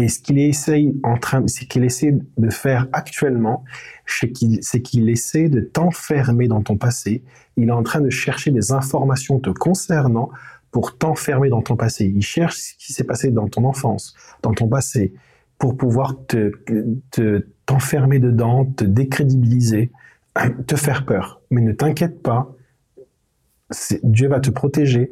et 0.00 0.08
ce 0.08 0.18
qu'il 0.18 0.38
essaye 0.38 0.98
en 1.02 1.18
train, 1.18 1.44
qu'il 1.44 1.84
essaie 1.84 2.16
de 2.38 2.48
faire 2.48 2.88
actuellement, 2.90 3.64
c'est 4.06 4.30
qu'il 4.32 5.10
essaie 5.10 5.50
de 5.50 5.60
t'enfermer 5.60 6.48
dans 6.48 6.62
ton 6.62 6.78
passé. 6.78 7.22
Il 7.58 7.68
est 7.68 7.72
en 7.72 7.82
train 7.82 8.00
de 8.00 8.08
chercher 8.08 8.50
des 8.50 8.72
informations 8.72 9.40
te 9.40 9.50
concernant 9.50 10.30
pour 10.70 10.96
t'enfermer 10.96 11.50
dans 11.50 11.60
ton 11.60 11.76
passé. 11.76 12.06
Il 12.06 12.22
cherche 12.22 12.56
ce 12.56 12.74
qui 12.78 12.94
s'est 12.94 13.04
passé 13.04 13.30
dans 13.30 13.46
ton 13.48 13.64
enfance, 13.64 14.14
dans 14.40 14.54
ton 14.54 14.68
passé, 14.68 15.12
pour 15.58 15.76
pouvoir 15.76 16.16
te, 16.26 16.50
te 17.10 17.46
t'enfermer 17.66 18.20
dedans, 18.20 18.64
te 18.64 18.84
décrédibiliser, 18.84 19.92
te 20.66 20.76
faire 20.76 21.04
peur. 21.04 21.42
Mais 21.50 21.60
ne 21.60 21.72
t'inquiète 21.72 22.22
pas, 22.22 22.56
Dieu 24.02 24.28
va 24.28 24.40
te 24.40 24.48
protéger 24.48 25.10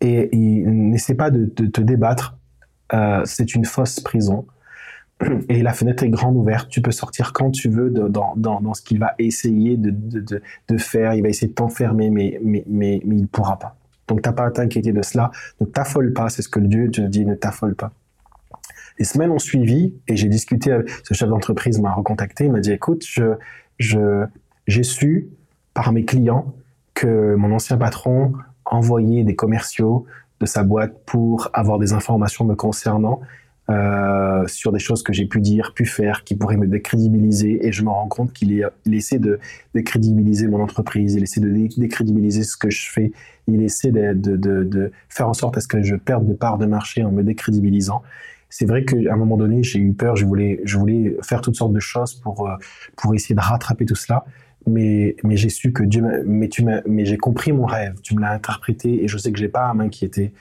et 0.00 0.34
il 0.34 0.88
n'essaie 0.88 1.14
pas 1.14 1.30
de 1.30 1.44
te 1.44 1.82
débattre 1.82 2.39
euh, 2.92 3.22
c'est 3.24 3.54
une 3.54 3.64
fausse 3.64 4.00
prison. 4.00 4.46
Et 5.48 5.62
la 5.62 5.72
fenêtre 5.72 6.02
est 6.02 6.08
grande 6.08 6.36
ouverte. 6.36 6.68
Tu 6.70 6.80
peux 6.80 6.92
sortir 6.92 7.32
quand 7.32 7.50
tu 7.50 7.68
veux 7.68 7.90
dans, 7.90 8.34
dans, 8.36 8.60
dans, 8.60 8.74
ce 8.74 8.82
qu'il 8.82 8.98
va 8.98 9.14
essayer 9.18 9.76
de, 9.76 9.90
de, 9.90 10.42
de, 10.68 10.78
faire. 10.78 11.14
Il 11.14 11.22
va 11.22 11.28
essayer 11.28 11.48
de 11.48 11.54
t'enfermer, 11.54 12.10
mais, 12.10 12.40
mais, 12.42 12.64
mais, 12.66 13.00
mais 13.04 13.16
il 13.16 13.22
ne 13.22 13.26
pourra 13.26 13.58
pas. 13.58 13.76
Donc, 14.08 14.22
t'as 14.22 14.32
pas 14.32 14.46
à 14.46 14.50
t'inquiéter 14.50 14.92
de 14.92 15.02
cela. 15.02 15.30
Ne 15.60 15.66
t'affole 15.66 16.12
pas. 16.12 16.30
C'est 16.30 16.42
ce 16.42 16.48
que 16.48 16.58
Dieu 16.58 16.90
te 16.90 17.02
dit. 17.02 17.26
Ne 17.26 17.34
t'affole 17.34 17.74
pas. 17.74 17.92
Les 18.98 19.04
semaines 19.04 19.30
ont 19.30 19.38
suivi 19.38 19.94
et 20.08 20.16
j'ai 20.16 20.28
discuté 20.28 20.72
avec 20.72 20.90
ce 21.04 21.14
chef 21.14 21.28
d'entreprise 21.28 21.80
m'a 21.80 21.92
recontacté. 21.92 22.44
Il 22.44 22.52
m'a 22.52 22.60
dit, 22.60 22.72
écoute, 22.72 23.04
je, 23.06 23.34
je, 23.78 24.26
j'ai 24.66 24.82
su 24.82 25.28
par 25.74 25.92
mes 25.92 26.04
clients 26.04 26.54
que 26.94 27.34
mon 27.34 27.52
ancien 27.52 27.76
patron 27.76 28.32
envoyait 28.64 29.24
des 29.24 29.34
commerciaux 29.34 30.06
de 30.40 30.46
sa 30.46 30.62
boîte 30.62 31.04
pour 31.04 31.50
avoir 31.52 31.78
des 31.78 31.92
informations 31.92 32.44
me 32.44 32.54
concernant 32.54 33.20
euh, 33.70 34.48
sur 34.48 34.72
des 34.72 34.80
choses 34.80 35.04
que 35.04 35.12
j'ai 35.12 35.26
pu 35.26 35.40
dire, 35.40 35.74
pu 35.74 35.86
faire, 35.86 36.24
qui 36.24 36.34
pourraient 36.34 36.56
me 36.56 36.66
décrédibiliser. 36.66 37.64
Et 37.64 37.70
je 37.70 37.84
me 37.84 37.90
rends 37.90 38.08
compte 38.08 38.32
qu'il 38.32 38.68
il 38.84 38.94
essaie 38.94 39.20
de 39.20 39.38
décrédibiliser 39.74 40.48
mon 40.48 40.60
entreprise, 40.60 41.14
il 41.14 41.22
essaie 41.22 41.40
de 41.40 41.50
décrédibiliser 41.78 42.42
ce 42.42 42.56
que 42.56 42.68
je 42.68 42.90
fais, 42.90 43.12
il 43.46 43.62
essaie 43.62 43.92
de, 43.92 44.92
faire 45.08 45.28
en 45.28 45.34
sorte 45.34 45.56
à 45.56 45.60
ce 45.60 45.68
que 45.68 45.82
je 45.82 45.94
perde 45.94 46.26
de 46.26 46.32
part 46.32 46.58
de 46.58 46.66
marché 46.66 47.04
en 47.04 47.12
me 47.12 47.22
décrédibilisant. 47.22 48.02
C'est 48.48 48.66
vrai 48.66 48.84
qu'à 48.84 48.96
un 49.12 49.16
moment 49.16 49.36
donné, 49.36 49.62
j'ai 49.62 49.78
eu 49.78 49.92
peur, 49.92 50.16
je 50.16 50.24
voulais, 50.24 50.60
faire 51.22 51.40
toutes 51.40 51.54
sortes 51.54 51.72
de 51.72 51.80
choses 51.80 52.14
pour, 52.14 52.48
euh, 52.48 52.56
pour 52.96 53.14
essayer 53.14 53.36
de 53.36 53.40
rattraper 53.40 53.86
tout 53.86 53.94
cela 53.94 54.24
mais, 54.66 55.16
mais 55.24 55.36
j'ai 55.36 55.48
su 55.48 55.72
que 55.72 55.82
Dieu, 55.82 56.04
mais 56.26 56.48
tu 56.48 56.64
mais 56.64 57.04
j'ai 57.04 57.16
compris 57.16 57.52
mon 57.52 57.66
rêve, 57.66 57.94
tu 58.02 58.14
me 58.14 58.20
l'as 58.20 58.32
interprété 58.32 59.02
et 59.02 59.08
je 59.08 59.18
sais 59.18 59.32
que 59.32 59.38
j'ai 59.38 59.48
pas 59.48 59.68
à 59.68 59.74
m'inquiéter. 59.74 60.32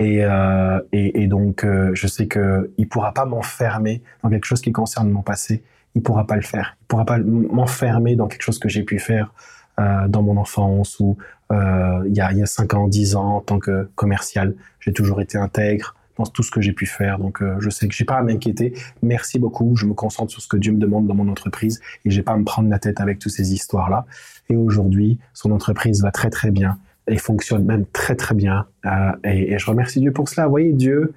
Et, 0.00 0.20
euh, 0.22 0.80
et, 0.92 1.26
donc, 1.26 1.64
euh, 1.64 1.90
je 1.94 2.06
sais 2.06 2.28
que 2.28 2.70
il 2.78 2.88
pourra 2.88 3.12
pas 3.12 3.24
m'enfermer 3.24 4.02
dans 4.22 4.30
quelque 4.30 4.44
chose 4.44 4.60
qui 4.60 4.70
concerne 4.70 5.10
mon 5.10 5.22
passé. 5.22 5.64
Il 5.96 6.02
pourra 6.02 6.26
pas 6.26 6.36
le 6.36 6.42
faire. 6.42 6.76
Il 6.82 6.86
pourra 6.86 7.04
pas 7.04 7.18
m'enfermer 7.18 8.14
dans 8.14 8.28
quelque 8.28 8.42
chose 8.42 8.60
que 8.60 8.68
j'ai 8.68 8.84
pu 8.84 9.00
faire 9.00 9.32
euh, 9.80 10.06
dans 10.06 10.22
mon 10.22 10.36
enfance 10.36 11.00
ou 11.00 11.16
il 11.50 12.14
y 12.14 12.20
a 12.20 12.30
il 12.32 12.38
y 12.38 12.42
a 12.42 12.46
cinq 12.46 12.74
ans, 12.74 12.86
dix 12.88 13.16
ans 13.16 13.36
en 13.36 13.40
tant 13.40 13.58
que 13.58 13.88
commercial. 13.96 14.54
J'ai 14.80 14.92
toujours 14.92 15.20
été 15.20 15.36
intègre 15.38 15.96
tout 16.24 16.42
ce 16.42 16.50
que 16.50 16.60
j'ai 16.60 16.72
pu 16.72 16.86
faire. 16.86 17.18
Donc, 17.18 17.42
euh, 17.42 17.56
je 17.60 17.70
sais 17.70 17.88
que 17.88 17.94
j'ai 17.94 18.04
pas 18.04 18.16
à 18.16 18.22
m'inquiéter. 18.22 18.74
Merci 19.02 19.38
beaucoup. 19.38 19.76
Je 19.76 19.86
me 19.86 19.94
concentre 19.94 20.30
sur 20.30 20.42
ce 20.42 20.48
que 20.48 20.56
Dieu 20.56 20.72
me 20.72 20.78
demande 20.78 21.06
dans 21.06 21.14
mon 21.14 21.28
entreprise 21.28 21.80
et 22.04 22.10
j'ai 22.10 22.22
pas 22.22 22.32
à 22.32 22.36
me 22.36 22.44
prendre 22.44 22.68
la 22.68 22.78
tête 22.78 23.00
avec 23.00 23.18
toutes 23.18 23.32
ces 23.32 23.52
histoires-là. 23.52 24.06
Et 24.48 24.56
aujourd'hui, 24.56 25.18
son 25.32 25.50
entreprise 25.50 26.02
va 26.02 26.10
très 26.10 26.30
très 26.30 26.50
bien 26.50 26.78
et 27.06 27.16
fonctionne 27.16 27.64
même 27.64 27.86
très 27.86 28.16
très 28.16 28.34
bien. 28.34 28.66
Euh, 28.84 29.12
et, 29.24 29.58
je 29.58 29.66
remercie 29.66 30.00
Dieu 30.00 30.12
pour 30.12 30.28
cela. 30.28 30.46
Vous 30.46 30.52
voyez, 30.52 30.72
Dieu, 30.72 31.14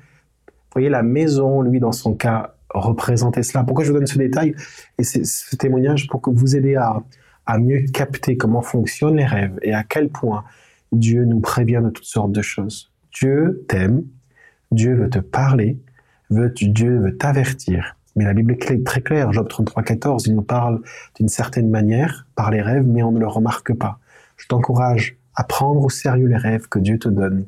vous 0.48 0.74
voyez 0.74 0.90
la 0.90 1.04
maison, 1.04 1.62
lui, 1.62 1.80
dans 1.80 1.92
son 1.92 2.14
cas, 2.14 2.56
représentait 2.70 3.44
cela. 3.44 3.64
Pourquoi 3.64 3.84
je 3.84 3.92
vous 3.92 3.98
donne 3.98 4.08
ce 4.08 4.18
détail 4.18 4.56
et 4.98 5.04
ce 5.04 5.56
témoignage 5.58 6.08
pour 6.08 6.22
que 6.22 6.30
vous 6.30 6.56
aider 6.56 6.76
à, 6.76 7.04
à 7.46 7.58
mieux 7.58 7.86
capter 7.94 8.38
comment 8.38 8.62
fonctionnent 8.62 9.18
les 9.18 9.26
rêves 9.26 9.58
et 9.62 9.74
à 9.74 9.84
quel 9.84 10.10
point 10.10 10.46
Dieu 10.92 11.26
nous 11.26 11.40
prévient 11.40 11.82
de 11.84 11.90
toutes 11.90 12.06
sortes 12.06 12.32
de 12.32 12.42
choses. 12.42 12.92
Dieu 13.14 13.66
t'aime, 13.68 14.04
Dieu 14.72 14.96
veut 14.96 15.10
te 15.10 15.20
parler, 15.20 15.80
veut, 16.30 16.50
Dieu 16.50 17.00
veut 17.00 17.18
t'avertir. 17.18 17.96
Mais 18.16 18.26
la 18.26 18.34
Bible 18.34 18.54
est 18.54 18.86
très 18.86 19.02
claire, 19.02 19.32
Job 19.32 19.48
33, 19.48 19.84
14, 19.84 20.28
il 20.28 20.36
nous 20.36 20.42
parle 20.42 20.82
d'une 21.16 21.30
certaine 21.30 21.70
manière 21.70 22.28
par 22.36 22.52
les 22.52 22.62
rêves, 22.62 22.86
mais 22.86 23.04
on 23.04 23.12
ne 23.12 23.20
le 23.20 23.28
remarque 23.28 23.74
pas. 23.74 24.00
Je 24.38 24.48
t'encourage 24.48 25.18
à 25.36 25.44
prendre 25.44 25.82
au 25.82 25.90
sérieux 25.90 26.28
les 26.28 26.38
rêves 26.38 26.68
que 26.68 26.80
Dieu 26.80 27.00
te 27.00 27.08
donne 27.08 27.46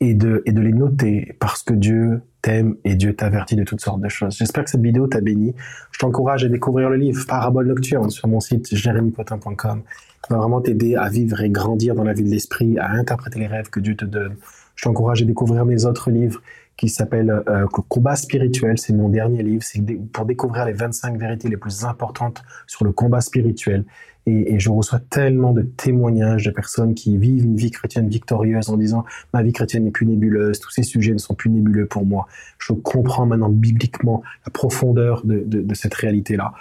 et 0.00 0.14
de, 0.14 0.42
les 0.46 0.72
noter 0.72 1.34
parce 1.40 1.62
que 1.62 1.74
Dieu 1.74 2.22
t'aime 2.42 2.76
et 2.84 2.94
Dieu 2.94 3.14
t'avertit 3.16 3.56
de 3.56 3.64
toutes 3.64 3.80
sortes 3.80 4.00
de 4.00 4.08
choses. 4.08 4.36
J'espère 4.36 4.64
que 4.64 4.70
cette 4.70 4.82
vidéo 4.82 5.08
t'a 5.08 5.20
béni. 5.20 5.54
Je 5.90 5.98
t'encourage 5.98 6.44
à 6.44 6.48
découvrir 6.48 6.88
le 6.88 6.96
livre 6.96 7.24
Parabole 7.26 7.66
Nocturne 7.66 8.10
sur 8.10 8.28
mon 8.28 8.38
site 8.38 8.72
jérémypotin.com 8.72 9.82
qui 10.22 10.32
va 10.32 10.38
vraiment 10.38 10.60
t'aider 10.60 10.94
à 10.94 11.08
vivre 11.08 11.40
et 11.40 11.50
grandir 11.50 11.94
dans 11.94 12.04
la 12.04 12.12
vie 12.12 12.22
de 12.22 12.30
l'esprit, 12.30 12.78
à 12.78 12.90
interpréter 12.90 13.40
les 13.40 13.48
rêves 13.48 13.70
que 13.70 13.80
Dieu 13.80 13.96
te 13.96 14.04
donne. 14.04 14.36
Je 14.78 14.84
t'encourage 14.84 15.22
à 15.22 15.24
découvrir 15.24 15.64
mes 15.64 15.86
autres 15.86 16.12
livres 16.12 16.40
qui 16.76 16.88
s'appellent 16.88 17.42
euh, 17.48 17.66
Combat 17.66 18.14
spirituel. 18.14 18.78
C'est 18.78 18.92
mon 18.92 19.08
dernier 19.08 19.42
livre. 19.42 19.64
C'est 19.64 19.82
pour 20.12 20.24
découvrir 20.24 20.66
les 20.66 20.72
25 20.72 21.18
vérités 21.18 21.48
les 21.48 21.56
plus 21.56 21.84
importantes 21.84 22.44
sur 22.68 22.84
le 22.84 22.92
combat 22.92 23.20
spirituel. 23.20 23.84
Et, 24.26 24.60
je 24.60 24.70
reçois 24.70 25.00
tellement 25.10 25.52
de 25.52 25.62
témoignages 25.62 26.44
de 26.44 26.52
personnes 26.52 26.94
qui 26.94 27.16
vivent 27.16 27.44
une 27.44 27.56
vie 27.56 27.72
chrétienne 27.72 28.08
victorieuse 28.08 28.68
en 28.70 28.76
disant 28.76 29.04
ma 29.34 29.42
vie 29.42 29.52
chrétienne 29.52 29.84
n'est 29.84 29.90
plus 29.90 30.06
nébuleuse, 30.06 30.60
tous 30.60 30.70
ces 30.70 30.84
sujets 30.84 31.12
ne 31.12 31.18
sont 31.18 31.34
plus 31.34 31.50
nébuleux 31.50 31.86
pour 31.86 32.06
moi. 32.06 32.28
Je 32.58 32.72
comprends 32.72 33.26
maintenant 33.26 33.48
bibliquement 33.48 34.22
la 34.46 34.52
profondeur 34.52 35.24
de, 35.24 35.42
de, 35.44 35.60
de 35.62 35.74
cette 35.74 35.94
réalité-là. 35.94 36.52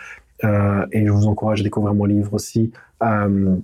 Euh, 0.43 0.87
et 0.91 1.05
je 1.05 1.11
vous 1.11 1.27
encourage 1.27 1.59
à 1.59 1.63
découvrir 1.63 1.93
mon 1.93 2.05
livre 2.05 2.33
aussi. 2.33 2.71
Euh, 3.03 3.57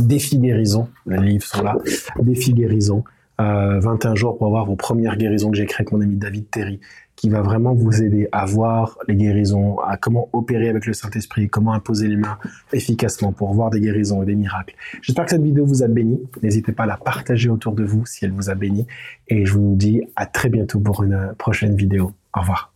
Défi 0.00 0.38
guérison, 0.38 0.88
les 1.06 1.18
livres 1.18 1.44
sont 1.44 1.62
là. 1.62 1.76
Défi 2.20 2.52
guérison. 2.52 3.04
Euh, 3.40 3.78
21 3.78 4.16
jours 4.16 4.36
pour 4.36 4.48
avoir 4.48 4.64
vos 4.64 4.74
premières 4.74 5.16
guérisons 5.16 5.50
que 5.50 5.56
j'ai 5.56 5.66
créées 5.66 5.82
avec 5.82 5.92
mon 5.92 6.00
ami 6.00 6.16
David 6.16 6.50
Terry, 6.50 6.80
qui 7.14 7.30
va 7.30 7.40
vraiment 7.40 7.72
vous 7.72 8.02
aider 8.02 8.28
à 8.32 8.44
voir 8.46 8.98
les 9.06 9.14
guérisons, 9.14 9.78
à 9.78 9.96
comment 9.96 10.28
opérer 10.32 10.68
avec 10.68 10.86
le 10.86 10.92
Saint-Esprit, 10.92 11.48
comment 11.48 11.72
imposer 11.72 12.08
les 12.08 12.16
mains 12.16 12.38
efficacement 12.72 13.32
pour 13.32 13.52
voir 13.54 13.70
des 13.70 13.80
guérisons 13.80 14.22
et 14.22 14.26
des 14.26 14.34
miracles. 14.34 14.74
J'espère 15.02 15.24
que 15.24 15.30
cette 15.30 15.42
vidéo 15.42 15.64
vous 15.66 15.82
a 15.82 15.88
béni. 15.88 16.20
N'hésitez 16.42 16.72
pas 16.72 16.84
à 16.84 16.86
la 16.86 16.96
partager 16.96 17.48
autour 17.48 17.74
de 17.74 17.84
vous 17.84 18.06
si 18.06 18.24
elle 18.24 18.32
vous 18.32 18.50
a 18.50 18.54
béni. 18.54 18.86
Et 19.28 19.46
je 19.46 19.52
vous 19.52 19.74
dis 19.76 20.02
à 20.16 20.26
très 20.26 20.48
bientôt 20.48 20.80
pour 20.80 21.02
une 21.04 21.34
prochaine 21.38 21.76
vidéo. 21.76 22.12
Au 22.36 22.40
revoir. 22.40 22.72